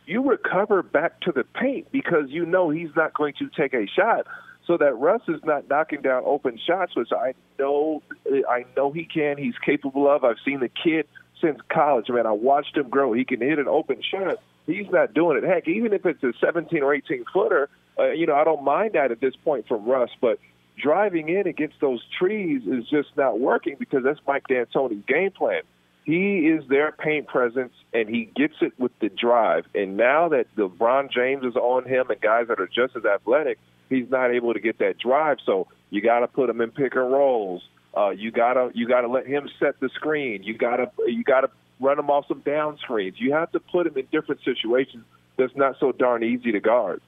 [0.06, 3.88] you recover back to the paint because you know he's not going to take a
[3.88, 4.28] shot.
[4.68, 8.04] So that Russ is not knocking down open shots, which I know
[8.50, 9.38] I know he can.
[9.38, 10.26] He's capable of.
[10.26, 11.08] I've seen the kid
[11.40, 12.10] since college.
[12.10, 13.14] Man, I watched him grow.
[13.14, 14.36] He can hit an open shot.
[14.68, 15.48] He's not doing it.
[15.48, 18.94] Heck, even if it's a 17 or 18 footer, uh, you know, I don't mind
[18.94, 20.10] that at this point from Russ.
[20.20, 20.40] But
[20.80, 25.62] driving in against those trees is just not working because that's Mike D'Antoni's game plan.
[26.06, 29.66] he is their paint presence, and he gets it with the drive.
[29.76, 33.60] And now that LeBron James is on him and guys that are just as athletic,
[33.90, 35.38] he's not able to get that drive.
[35.46, 37.62] So you got to put him in pick and rolls.
[37.96, 40.44] Uh, you gotta you gotta let him set the screen.
[40.44, 41.50] You gotta you gotta
[41.80, 43.16] run him off some down screens.
[43.18, 45.04] You have to put him in different situations
[45.38, 47.02] that's not so darn easy to guard.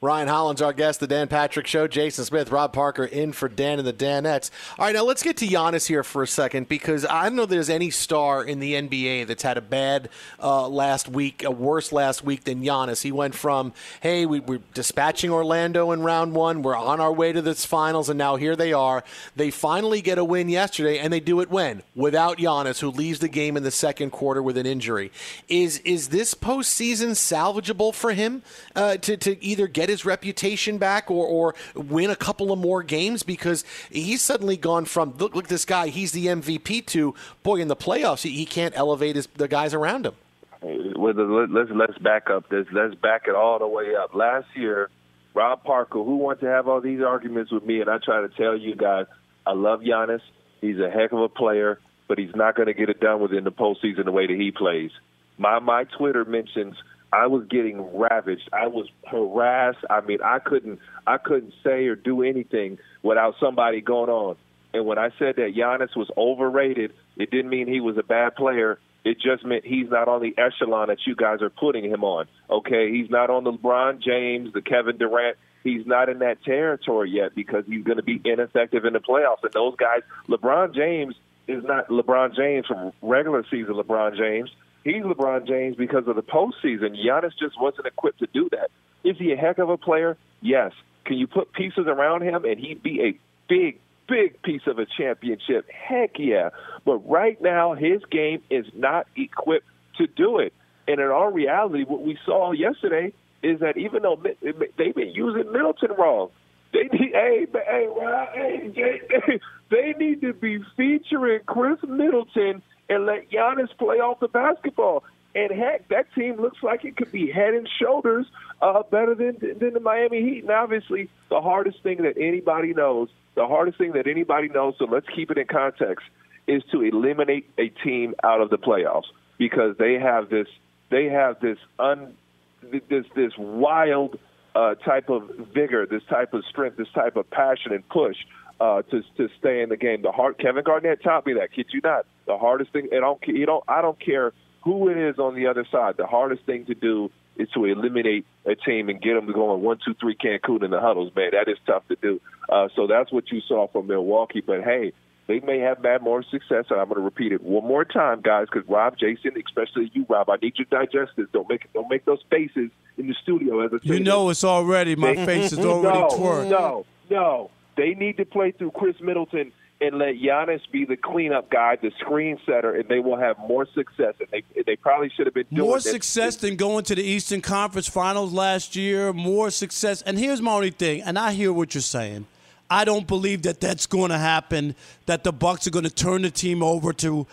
[0.00, 1.86] Ryan Hollins, our guest, the Dan Patrick Show.
[1.86, 4.50] Jason Smith, Rob Parker in for Dan and the Danettes.
[4.78, 7.44] All right, now let's get to Giannis here for a second because I don't know
[7.44, 10.08] if there's any star in the NBA that's had a bad
[10.42, 13.02] uh, last week, a worse last week than Giannis.
[13.02, 17.32] He went from, hey, we, we're dispatching Orlando in round one, we're on our way
[17.32, 19.02] to this finals, and now here they are.
[19.34, 21.82] They finally get a win yesterday, and they do it when?
[21.94, 25.10] Without Giannis, who leaves the game in the second quarter with an injury.
[25.48, 28.42] Is is this postseason salvageable for him
[28.74, 32.82] uh, to, to either get his reputation back or, or win a couple of more
[32.82, 37.56] games because he's suddenly gone from look look this guy he's the MVP to boy
[37.56, 40.14] in the playoffs he, he can't elevate his, the guys around him.
[40.62, 42.66] Let's let's back up this.
[42.72, 44.14] Let's back it all the way up.
[44.14, 44.90] Last year,
[45.34, 48.28] Rob Parker, who wants to have all these arguments with me, and I try to
[48.28, 49.06] tell you guys,
[49.46, 50.22] I love Giannis.
[50.60, 51.78] He's a heck of a player,
[52.08, 54.50] but he's not going to get it done within the postseason the way that he
[54.50, 54.90] plays.
[55.38, 56.76] My my Twitter mentions
[57.12, 58.48] I was getting ravaged.
[58.52, 59.84] I was harassed.
[59.88, 64.36] I mean, I couldn't I couldn't say or do anything without somebody going on.
[64.74, 68.34] And when I said that Giannis was overrated, it didn't mean he was a bad
[68.34, 68.78] player.
[69.04, 72.26] It just meant he's not on the echelon that you guys are putting him on.
[72.50, 75.36] Okay, he's not on the LeBron James, the Kevin Durant.
[75.62, 79.42] He's not in that territory yet because he's going to be ineffective in the playoffs.
[79.44, 81.14] And those guys, LeBron James
[81.48, 84.50] is not LeBron James from regular season LeBron James.
[84.86, 86.94] He's LeBron James because of the postseason.
[86.96, 88.70] Giannis just wasn't equipped to do that.
[89.02, 90.16] Is he a heck of a player?
[90.40, 90.70] Yes.
[91.04, 93.18] Can you put pieces around him and he'd be a
[93.48, 95.68] big, big piece of a championship?
[95.68, 96.50] Heck yeah.
[96.84, 99.66] But right now, his game is not equipped
[99.98, 100.52] to do it.
[100.86, 103.12] And in all reality, what we saw yesterday
[103.42, 106.30] is that even though they've been using Middleton wrong,
[106.72, 107.88] they need, hey, hey,
[108.34, 109.40] hey, hey,
[109.72, 115.04] they need to be featuring Khris Middleton and let Giannis play off the basketball.
[115.34, 118.26] And heck, that team looks like it could be head and shoulders
[118.62, 120.42] uh, better than than the Miami Heat.
[120.42, 124.74] And obviously, the hardest thing that anybody knows, the hardest thing that anybody knows.
[124.78, 126.06] So let's keep it in context:
[126.46, 130.48] is to eliminate a team out of the playoffs because they have this
[130.90, 132.14] they have this un
[132.62, 134.18] this this wild
[134.54, 138.16] uh, type of vigor, this type of strength, this type of passion and push
[138.60, 140.02] uh, to to stay in the game.
[140.02, 141.52] The hard Kevin Garnett taught me that.
[141.52, 142.06] Kid you not.
[142.26, 142.88] The hardest thing.
[142.92, 144.32] And I don't you don't I don't care
[144.62, 145.96] who it is on the other side.
[145.96, 149.62] The hardest thing to do is to eliminate a team and get them to going
[149.62, 151.12] one, two, three Cancun in the huddles.
[151.14, 152.20] Man, that is tough to do.
[152.48, 154.40] Uh, so that's what you saw from Milwaukee.
[154.40, 154.92] But hey,
[155.26, 156.64] they may have had more success.
[156.70, 160.06] And I'm going to repeat it one more time, guys, because Rob, Jason, especially you,
[160.08, 161.26] Rob, I need you to digest this.
[161.32, 164.96] Don't make don't make those faces in the studio as a You know it's already
[164.96, 166.50] my face is already no, twerked.
[166.50, 171.50] No, no, they need to play through Khris Middleton and let Giannis be the cleanup
[171.50, 174.14] guy, the screen setter, and they will have more success.
[174.18, 177.42] And they they probably should have been doing more success than going to the Eastern
[177.42, 179.12] Conference Finals last year.
[179.12, 181.02] More success, and here's my only thing.
[181.02, 182.26] And I hear what you're saying.
[182.68, 184.74] I don't believe that that's going to happen.
[185.04, 187.26] That the Bucks are going to turn the team over to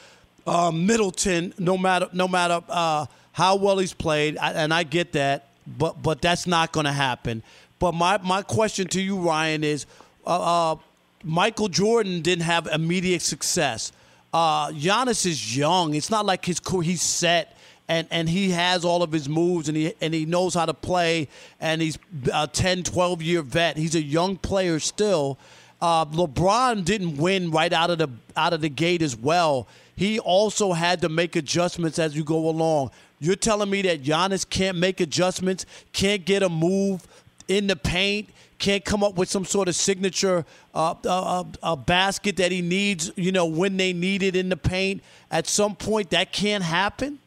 [0.45, 4.37] uh, Middleton, no matter no matter uh, how well he's played.
[4.37, 7.41] I, and I get that, but but that's not going to happen.
[7.79, 9.85] But my my question to you, Ryan, is.
[10.25, 10.75] Uh, uh,
[11.23, 13.91] Michael Jordan didn't have immediate success.
[14.33, 15.93] Uh, Giannis is young.
[15.93, 17.55] It's not like his he's set
[17.87, 20.73] and, and he has all of his moves and he and he knows how to
[20.73, 21.27] play
[21.59, 21.97] and he's
[22.33, 23.77] a 10, 12 year vet.
[23.77, 25.37] He's a young player still.
[25.81, 29.67] Uh, LeBron didn't win right out of the out of the gate as well.
[29.95, 32.91] He also had to make adjustments as you go along.
[33.19, 37.05] You're telling me that Giannis can't make adjustments, can't get a move
[37.47, 38.29] in the paint,
[38.63, 43.11] can't come up with some sort of signature uh, uh, uh, basket that he needs,
[43.17, 45.03] you know, when they need it in the paint.
[45.29, 47.19] At some point, that can't happen.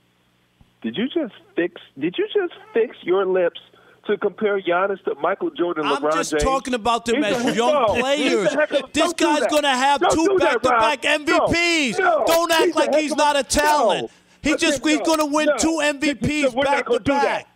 [0.80, 1.80] Did you just fix?
[1.99, 3.61] Did you just fix your lips
[4.07, 6.43] to compare Giannis to Michael Jordan, LeBron I'm just James?
[6.43, 8.18] talking about them He's as young no, players.
[8.18, 11.20] he's a heck of- this guy's going to have Don't two back-to-back Rob.
[11.26, 11.99] MVPs.
[11.99, 14.11] No, no, Don't act he's like he's of not a talent.
[14.43, 17.22] He just he's going to win two MVPs We're not back gonna to do that.
[17.24, 17.49] back.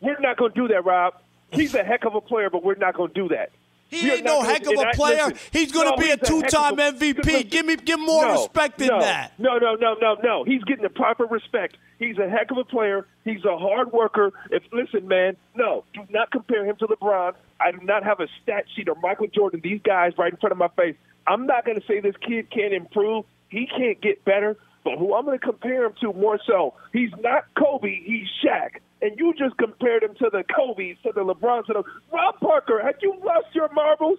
[0.00, 1.14] We're not going to do that, Rob.
[1.52, 3.50] He's a heck of a player, but we're not going to do that.
[3.90, 5.28] He We ain't no heck of a I- player.
[5.28, 7.24] listen, he's going to no, be a he's heck of two-time a- MVP.
[7.24, 9.32] listen, give me give more no, respect than no, that.
[9.38, 10.44] No, no, no, no, no.
[10.44, 11.78] He's getting the proper respect.
[11.98, 13.06] He's a heck of a player.
[13.24, 14.30] He's a hard worker.
[14.50, 17.32] If listen, man, no, do not compare him to LeBron.
[17.60, 19.60] I do not have a stat sheet or Michael Jordan.
[19.64, 20.94] These guys right in front of my face.
[21.26, 23.24] I'm not going to say this kid can't improve.
[23.48, 24.58] He can't get better.
[24.84, 28.80] but who I'm going to compare him to more so, he's not Kobe, he's Shaq.
[29.00, 32.80] And you just compared him to the Kobe's, to the LeBrons, to the Rob Parker.
[32.82, 34.18] Had you lost your marbles?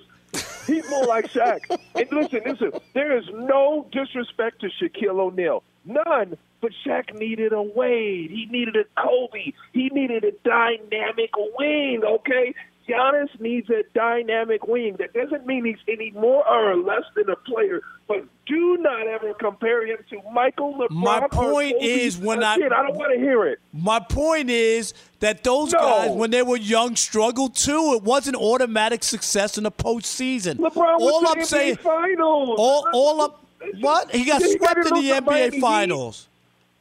[0.65, 1.59] He's more like Shaq.
[1.95, 5.63] And listen, listen, there is no disrespect to Shaquille O'Neal.
[5.85, 6.37] None.
[6.61, 8.29] But Shaq needed a Wade.
[8.31, 9.53] He needed a Kobe.
[9.73, 12.53] He needed a dynamic wing, okay?
[12.89, 14.95] Giannis needs a dynamic wing.
[14.99, 19.33] That doesn't mean he's any more or less than a player, but do not ever
[19.35, 20.89] compare him to Michael LeBron.
[20.91, 22.53] My point is when I.
[22.55, 23.59] I don't want to hear it.
[23.73, 25.79] My point is that those No.
[25.79, 27.93] guys, when they were young, struggled too.
[27.95, 30.55] It wasn't automatic success in the postseason.
[30.55, 32.55] LeBron was all I'm NBA saying, Finals.
[32.57, 33.45] all, all up,
[33.81, 35.61] what he got They swept in the to Miami NBA Heat.
[35.61, 36.27] Finals.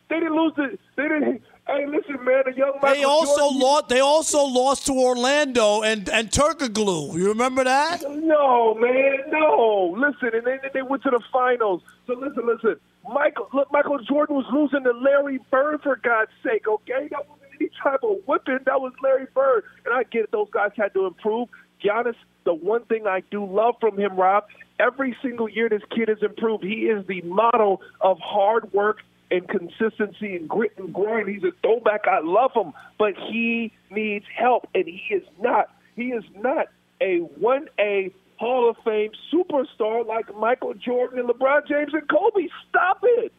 [0.09, 0.79] They didn't lose the.
[0.97, 1.43] They didn't.
[1.69, 2.45] Hey, listen, man.
[2.47, 3.89] The young Michael They also Jordan, lost.
[3.89, 7.15] They also lost to Orlando and and Turkoglu.
[7.15, 8.01] You remember that?
[8.03, 9.95] No, man, no.
[9.99, 11.83] Listen, and then they went to the finals.
[12.07, 12.77] So listen, listen.
[13.13, 16.67] Michael, look, Michael Jordan was losing to Larry Bird for God's sake.
[16.67, 18.61] Okay, that wasn't any type of whipping.
[18.65, 20.33] That was Larry Bird, and I get it.
[20.33, 21.49] Those guys had to improve.
[21.85, 24.45] Giannis, the one thing I do love from him, Rob,
[24.81, 26.65] every single year this kid has improved.
[26.65, 28.99] He is the model of hard work
[29.31, 31.29] and consistency and grit and grind.
[31.29, 32.07] He's a throwback.
[32.07, 35.71] I love him, but he needs help, and he is not.
[35.97, 36.69] He is not
[37.01, 42.49] a one A Hall of Fame superstar like Michael Jordan and LeBron James and Kobe.
[42.69, 43.33] Stop it.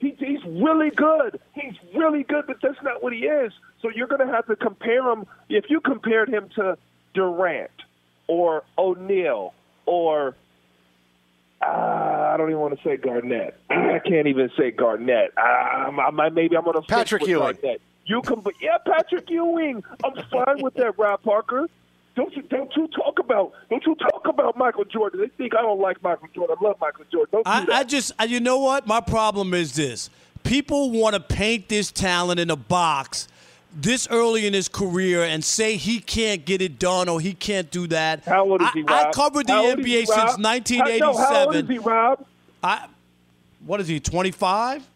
[0.00, 1.38] He, he's really good.
[1.52, 3.52] He's really good, but that's not what he is.
[3.82, 5.26] So you're going to have to compare him.
[5.48, 6.78] If you compared him to
[7.14, 7.70] Durant
[8.26, 9.52] or O'Neal
[9.86, 10.34] or
[11.62, 13.58] uh, I don't even want to say Garnett.
[13.70, 15.32] I can't even say Garnett.
[15.36, 17.42] I, I, I, maybe I'm going to Patrick Ewing.
[17.42, 17.82] Garnett.
[18.06, 19.84] You can, yeah, Patrick Ewing.
[20.02, 21.66] I'm fine with that, Rob Parker.
[22.16, 25.20] Don't you don't you talk about don't you talk about Michael Jordan?
[25.20, 26.56] They think I don't like Michael Jordan.
[26.60, 27.28] I love Michael Jordan.
[27.32, 27.74] Don't do I, that.
[27.74, 28.86] I just, you know what?
[28.86, 30.10] My problem is this:
[30.42, 33.28] people want to paint this talent in a box
[33.74, 37.70] this early in his career and say he can't get it done or he can't
[37.70, 38.24] do that.
[38.24, 39.14] How old is I, he, I Rob?
[39.14, 40.44] covered the How old is NBA he, since Rob?
[40.44, 41.00] 1987.
[41.00, 42.26] How, no, how old is he, Rob?
[42.62, 42.86] I,
[43.64, 44.00] what is he?
[44.00, 44.86] 25?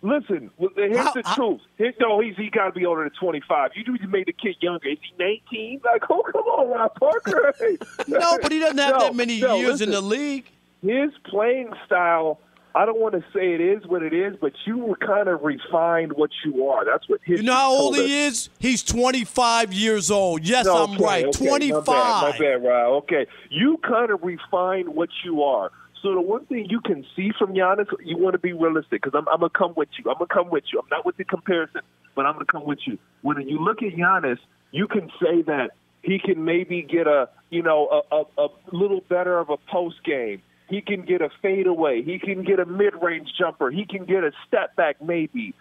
[0.00, 1.60] Listen, here's How- the how- truth.
[1.76, 3.72] Here, no, he's he got to be older than 25.
[3.74, 4.88] You just made the kid younger.
[4.88, 5.80] Is he 19?
[5.84, 7.52] Like, oh, come on, Rob Parker.
[8.06, 10.46] No, but he doesn't have No, that many no, years in the league.
[10.82, 12.38] His playing style.
[12.78, 15.42] I don't want to say it is what it is, but you were kind of
[15.42, 16.84] refined what you are.
[16.84, 17.40] That's what his.
[17.40, 18.50] You know how old he is?
[18.60, 20.46] He's 25 years old.
[20.46, 21.26] Yes, No, I'm okay, right.
[21.26, 21.86] okay, 25.
[21.86, 22.86] My bad, my bad.
[23.02, 25.72] Okay, you kind of refine what you are.
[26.02, 29.18] So the one thing you can see from Giannis, you want to be realistic because
[29.18, 30.08] I'm, I'm gonna come with you.
[30.08, 30.78] I'm gonna come with you.
[30.78, 31.80] I'm not with the comparison,
[32.14, 32.96] but I'm gonna come with you.
[33.22, 34.38] When you look at Giannis,
[34.70, 35.72] you can say that
[36.02, 40.04] he can maybe get a you know a, a, a little better of a post
[40.04, 40.42] game.
[40.68, 42.02] He can get a fadeaway.
[42.02, 43.70] He can get a mid range jumper.
[43.70, 45.54] He can get a step back maybe.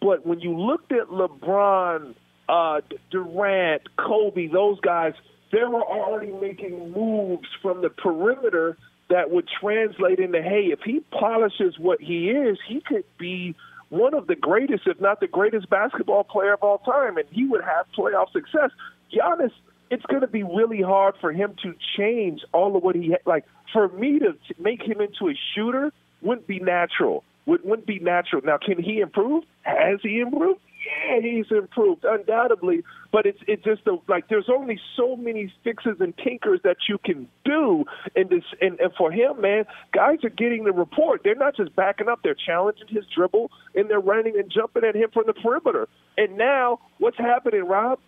[0.00, 2.14] But when you looked at LeBron,
[2.48, 5.14] uh, Durant, Kobe, those guys,
[5.52, 8.76] they were already making moves from the perimeter
[9.10, 13.54] that would translate into, hey, if he polishes what he is, he could be
[13.90, 17.46] one of the greatest, if not the greatest basketball player of all time, and he
[17.46, 18.70] would have playoff success.
[19.12, 19.52] Giannis,
[19.90, 23.44] it's going to be really hard for him to change all of what he like.
[23.72, 27.24] For me to make him into a shooter wouldn't be natural.
[27.46, 28.42] Would, wouldn't be natural.
[28.42, 29.44] Now, can he improve?
[29.62, 30.60] Has he improved?
[30.84, 32.82] Yeah, he's improved undoubtedly.
[33.12, 36.98] But it's it's just a, like there's only so many fixes and tinkers that you
[36.98, 37.84] can do.
[38.16, 41.22] And this and, and for him, man, guys are getting the report.
[41.24, 44.94] They're not just backing up; they're challenging his dribble and they're running and jumping at
[44.94, 45.88] him from the perimeter.
[46.16, 47.98] And now, what's happening, Rob?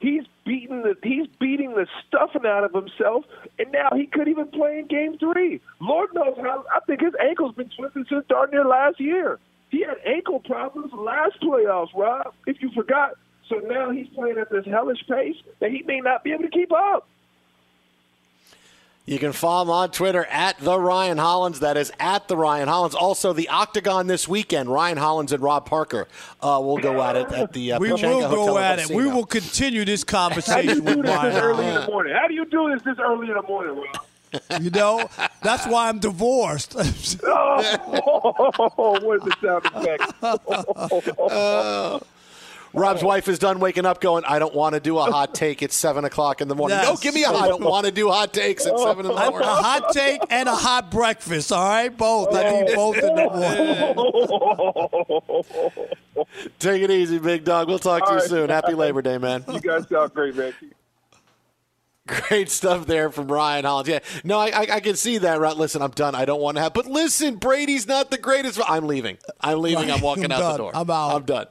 [0.00, 3.24] He's beating the he's beating the stuffing out of himself,
[3.58, 5.60] and now he could even play in Game Three.
[5.80, 6.64] Lord knows how.
[6.74, 9.38] I think his ankle's been twisted since darn near last year.
[9.68, 12.34] He had ankle problems last playoffs, Rob.
[12.46, 13.12] If you forgot,
[13.48, 16.50] so now he's playing at this hellish pace that he may not be able to
[16.50, 17.06] keep up.
[19.06, 21.60] You can follow him on Twitter at the Ryan Hollins.
[21.60, 22.94] That is at the Ryan Hollins.
[22.94, 24.68] Also, the Octagon this weekend.
[24.68, 26.06] Ryan Hollins and Rob Parker
[26.40, 28.90] uh, will go at it at the uh, we Pechanga will Hotel go at it.
[28.90, 31.86] We will continue this How do conversation you do with this Ryan early in the
[31.86, 32.14] morning?
[32.14, 34.06] How do you do this this early in the morning, Rob?
[34.62, 35.10] You know,
[35.42, 36.76] that's why I'm divorced.
[37.22, 40.12] Oh, what is the sound effect?
[42.72, 43.06] Rob's oh.
[43.06, 45.72] wife is done waking up going, I don't want to do a hot take at
[45.72, 46.78] 7 o'clock in the morning.
[46.78, 47.44] No, give me a hot.
[47.44, 50.48] I don't want to do hot takes at 7 in the a hot take and
[50.48, 51.52] a hot breakfast.
[51.52, 52.34] All right, both.
[52.34, 53.94] I need both in the morning.
[56.58, 57.68] Take it easy, big dog.
[57.68, 58.28] We'll talk to you right.
[58.28, 58.50] soon.
[58.50, 59.44] Happy Labor Day, man.
[59.48, 60.54] you guys sound great, man.
[62.06, 63.88] Great stuff there from Ryan Hollins.
[63.88, 65.38] Yeah, no, I, I, I can see that.
[65.38, 65.56] Right?
[65.56, 66.14] Listen, I'm done.
[66.14, 66.74] I don't want to have.
[66.74, 68.60] But listen, Brady's not the greatest.
[68.68, 69.18] I'm leaving.
[69.40, 69.90] I'm leaving.
[69.90, 70.52] I'm walking I'm out done.
[70.52, 70.72] the door.
[70.74, 71.16] I'm out.
[71.16, 71.46] I'm done.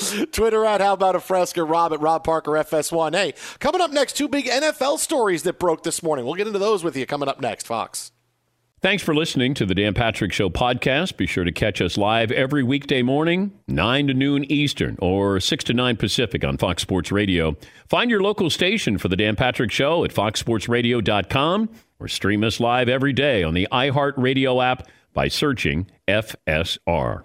[0.32, 3.14] Twitter at How About a Fresca, Rob at Rob Parker FS1.
[3.14, 6.24] Hey, coming up next, two big NFL stories that broke this morning.
[6.24, 8.12] We'll get into those with you coming up next, Fox.
[8.82, 11.18] Thanks for listening to the Dan Patrick Show podcast.
[11.18, 15.64] Be sure to catch us live every weekday morning, 9 to noon Eastern or 6
[15.64, 17.58] to 9 Pacific on Fox Sports Radio.
[17.90, 22.88] Find your local station for the Dan Patrick Show at foxsportsradio.com or stream us live
[22.88, 27.24] every day on the iHeartRadio app by searching FSR.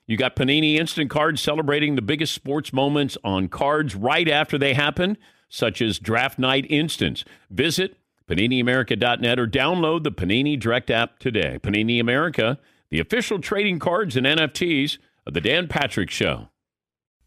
[0.11, 4.73] you got Panini Instant Cards celebrating the biggest sports moments on cards right after they
[4.73, 7.23] happen, such as Draft Night Instance.
[7.49, 7.95] Visit
[8.27, 11.59] PaniniAmerica.net or download the Panini Direct app today.
[11.61, 12.59] Panini America,
[12.89, 16.49] the official trading cards and NFTs of the Dan Patrick Show.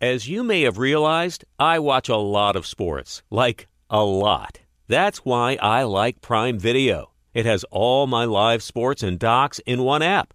[0.01, 3.23] As you may have realized, I watch a lot of sports.
[3.31, 4.61] Like, a lot.
[4.89, 7.13] That's why I like Prime Video.
[7.33, 10.35] It has all my live sports and docs in one app.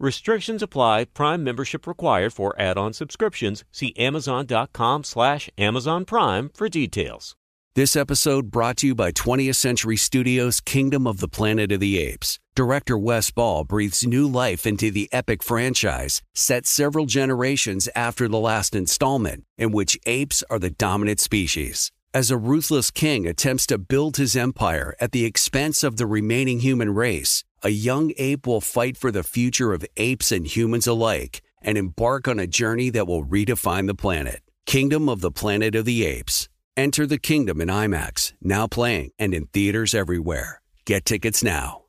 [0.00, 1.04] Restrictions apply.
[1.12, 3.64] Prime membership required for add-on subscriptions.
[3.70, 7.36] See Amazon.com slash Amazon Prime for details.
[7.74, 11.98] This episode brought to you by 20th Century Studios' Kingdom of the Planet of the
[11.98, 12.40] Apes.
[12.54, 18.40] Director Wes Ball breathes new life into the epic franchise, set several generations after the
[18.40, 21.92] last installment, in which apes are the dominant species.
[22.12, 26.58] As a ruthless king attempts to build his empire at the expense of the remaining
[26.58, 31.42] human race, a young ape will fight for the future of apes and humans alike
[31.62, 34.42] and embark on a journey that will redefine the planet.
[34.66, 36.48] Kingdom of the Planet of the Apes.
[36.76, 40.62] Enter the kingdom in IMAX, now playing and in theaters everywhere.
[40.84, 41.82] Get tickets now.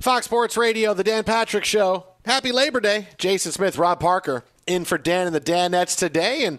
[0.00, 2.06] Fox Sports Radio, The Dan Patrick Show.
[2.24, 3.08] Happy Labor Day.
[3.18, 6.44] Jason Smith, Rob Parker in for Dan and the Danettes today.
[6.44, 6.58] And,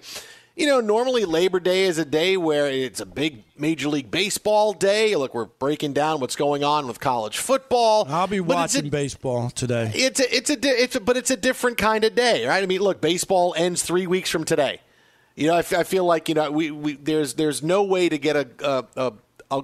[0.58, 4.74] you know, normally Labor Day is a day where it's a big Major League Baseball
[4.74, 5.16] day.
[5.16, 8.05] Look, we're breaking down what's going on with college football.
[8.10, 9.91] I'll be it's a- watching baseball today.
[9.93, 12.64] It's a, it's a, it's a, but it's a different kind of day, right?
[12.64, 14.82] I mean, look, baseball ends three weeks from today.
[15.36, 18.10] You know, I, f- I feel like you know we, we there's there's no way
[18.10, 19.14] to get a a, a,
[19.51, 19.64] a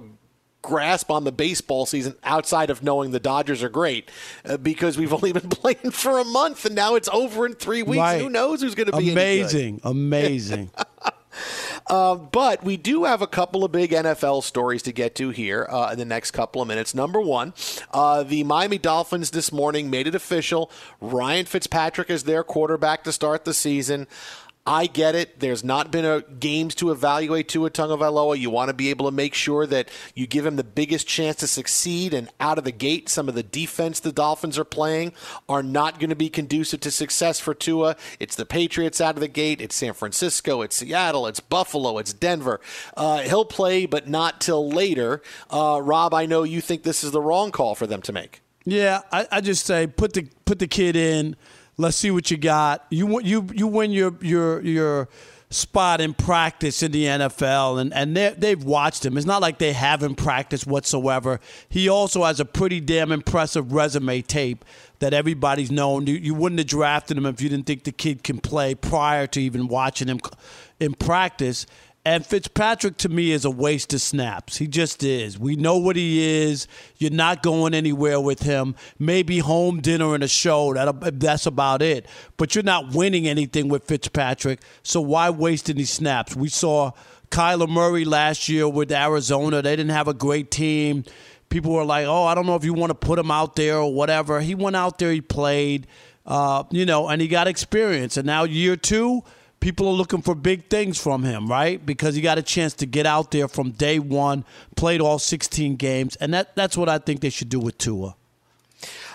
[0.64, 4.10] grasp on the baseball season outside of knowing the Dodgers are great
[4.44, 7.82] uh, because we've only been playing for a month and now it's over in three
[7.82, 7.98] weeks.
[7.98, 8.20] Right.
[8.20, 10.70] Who knows who's going to be amazing, amazing.
[11.86, 15.66] Uh, but we do have a couple of big NFL stories to get to here
[15.68, 16.94] uh, in the next couple of minutes.
[16.94, 17.52] Number one,
[17.92, 20.70] uh, the Miami Dolphins this morning made it official.
[21.00, 24.06] Ryan Fitzpatrick is their quarterback to start the season.
[24.66, 25.40] I get it.
[25.40, 28.38] There's not been a games to evaluate Tua Tagovailoa.
[28.38, 31.36] You want to be able to make sure that you give him the biggest chance
[31.36, 32.14] to succeed.
[32.14, 35.12] And out of the gate, some of the defense the Dolphins are playing
[35.50, 37.96] are not going to be conducive to success for Tua.
[38.18, 39.60] It's the Patriots out of the gate.
[39.60, 40.62] It's San Francisco.
[40.62, 41.26] It's Seattle.
[41.26, 41.98] It's Buffalo.
[41.98, 42.58] It's Denver.
[42.96, 45.20] Uh, he'll play, but not till later.
[45.50, 48.40] Uh, Rob, I know you think this is the wrong call for them to make.
[48.64, 51.36] Yeah, I, I just say put the put the kid in.
[51.76, 52.84] Let's see what you got.
[52.90, 55.08] You you you win your your your
[55.50, 59.16] spot in practice in the NFL, and and they've watched him.
[59.16, 61.40] It's not like they haven't practiced whatsoever.
[61.68, 64.64] He also has a pretty damn impressive resume tape
[65.00, 66.06] that everybody's known.
[66.06, 69.26] You, you wouldn't have drafted him if you didn't think the kid can play prior
[69.28, 70.20] to even watching him
[70.80, 71.66] in practice.
[72.06, 74.58] And Fitzpatrick to me is a waste of snaps.
[74.58, 75.38] He just is.
[75.38, 76.68] We know what he is.
[76.98, 78.74] You're not going anywhere with him.
[78.98, 80.74] Maybe home dinner and a show.
[80.74, 82.06] That that's about it.
[82.36, 84.60] But you're not winning anything with Fitzpatrick.
[84.82, 86.36] So why waste any snaps?
[86.36, 86.92] We saw
[87.30, 89.62] Kyler Murray last year with Arizona.
[89.62, 91.04] They didn't have a great team.
[91.48, 93.78] People were like, "Oh, I don't know if you want to put him out there
[93.78, 95.10] or whatever." He went out there.
[95.10, 95.86] He played.
[96.26, 98.16] Uh, you know, and he got experience.
[98.16, 99.24] And now year two
[99.60, 101.84] people are looking for big things from him, right?
[101.84, 104.44] Because he got a chance to get out there from day one,
[104.76, 108.16] played all 16 games, and that, that's what I think they should do with Tua.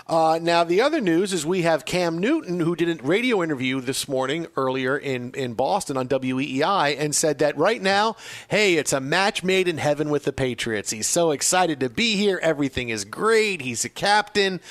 [0.09, 3.79] Uh, now, the other news is we have Cam Newton, who did a radio interview
[3.79, 8.15] this morning earlier in, in Boston on WEEI, and said that right now,
[8.47, 10.89] hey, it's a match made in heaven with the Patriots.
[10.89, 12.39] He's so excited to be here.
[12.41, 13.61] Everything is great.
[13.61, 14.61] He's a captain.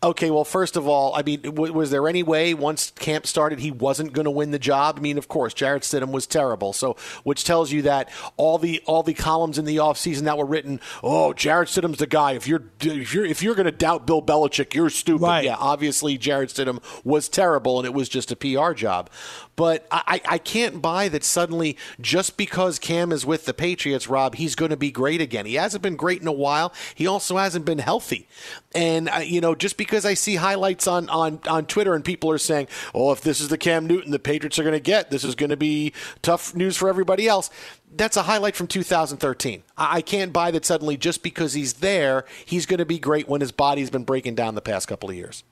[0.00, 3.58] Okay, well, first of all, I mean, w- was there any way once camp started
[3.58, 4.94] he wasn't going to win the job?
[4.98, 6.72] I mean, of course, Jarrett Stidham was terrible.
[6.72, 10.46] So, which tells you that all the all the columns in the offseason that were
[10.46, 12.32] written, oh, Jarrett Stidham's the guy.
[12.32, 15.24] If you're if you're if you're going to doubt Bill Belichick, you're stupid.
[15.24, 15.44] Right.
[15.44, 19.10] Yeah, obviously Jarrett Stidham was terrible, and it was just a PR job.
[19.56, 24.34] But I, I can't buy that suddenly just because Cam is with the Patriots, Rob,
[24.34, 25.46] he's going to be great again.
[25.46, 26.72] He hasn't been great in a while.
[26.94, 28.26] He also hasn't been healthy.
[28.74, 32.30] And, uh, you know, just because I see highlights on, on, on Twitter and people
[32.30, 35.10] are saying, oh, if this is the Cam Newton the Patriots are going to get,
[35.10, 37.48] this is going to be tough news for everybody else.
[37.96, 39.62] That's a highlight from 2013.
[39.76, 43.40] I can't buy that suddenly just because he's there, he's going to be great when
[43.40, 45.44] his body's been breaking down the past couple of years.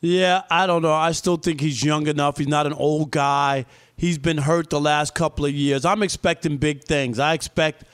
[0.00, 0.92] Yeah, I don't know.
[0.92, 2.38] I still think he's young enough.
[2.38, 3.66] He's not an old guy.
[3.96, 5.84] He's been hurt the last couple of years.
[5.84, 7.18] I'm expecting big things.
[7.18, 7.84] I expect.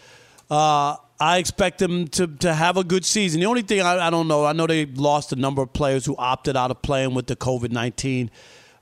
[0.51, 3.41] Uh, I expect him to, to have a good season.
[3.41, 6.05] The only thing I, I, don't know, I know they lost a number of players
[6.05, 8.31] who opted out of playing with the COVID 19,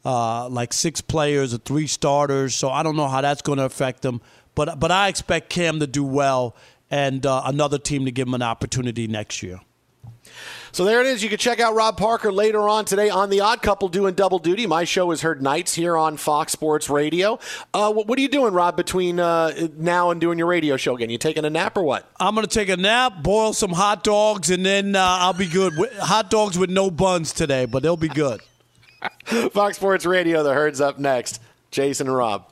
[0.04, 2.54] uh, like six players or three starters.
[2.54, 4.20] So I don't know how that's going to affect them.
[4.54, 6.54] But, but I expect Cam to do well
[6.90, 9.60] and uh, another team to give him an opportunity next year.
[10.72, 11.22] So there it is.
[11.22, 14.38] You can check out Rob Parker later on today on The Odd Couple doing double
[14.38, 14.66] duty.
[14.66, 17.38] My show is heard nights here on Fox Sports Radio.
[17.74, 20.96] Uh, what, what, are you doing, Rob, between uh, now and doing your radio show
[20.96, 21.10] again?
[21.10, 22.10] You taking a nap or what?
[22.18, 25.46] I'm going to take a nap, boil some hot dogs, and then uh, I'll be
[25.46, 25.74] good.
[25.98, 28.40] Hot dogs with no buns today, but they'll be good.
[29.52, 31.40] Fox Sports Radio, The Herd's up next.
[31.70, 32.51] Jason and Rob.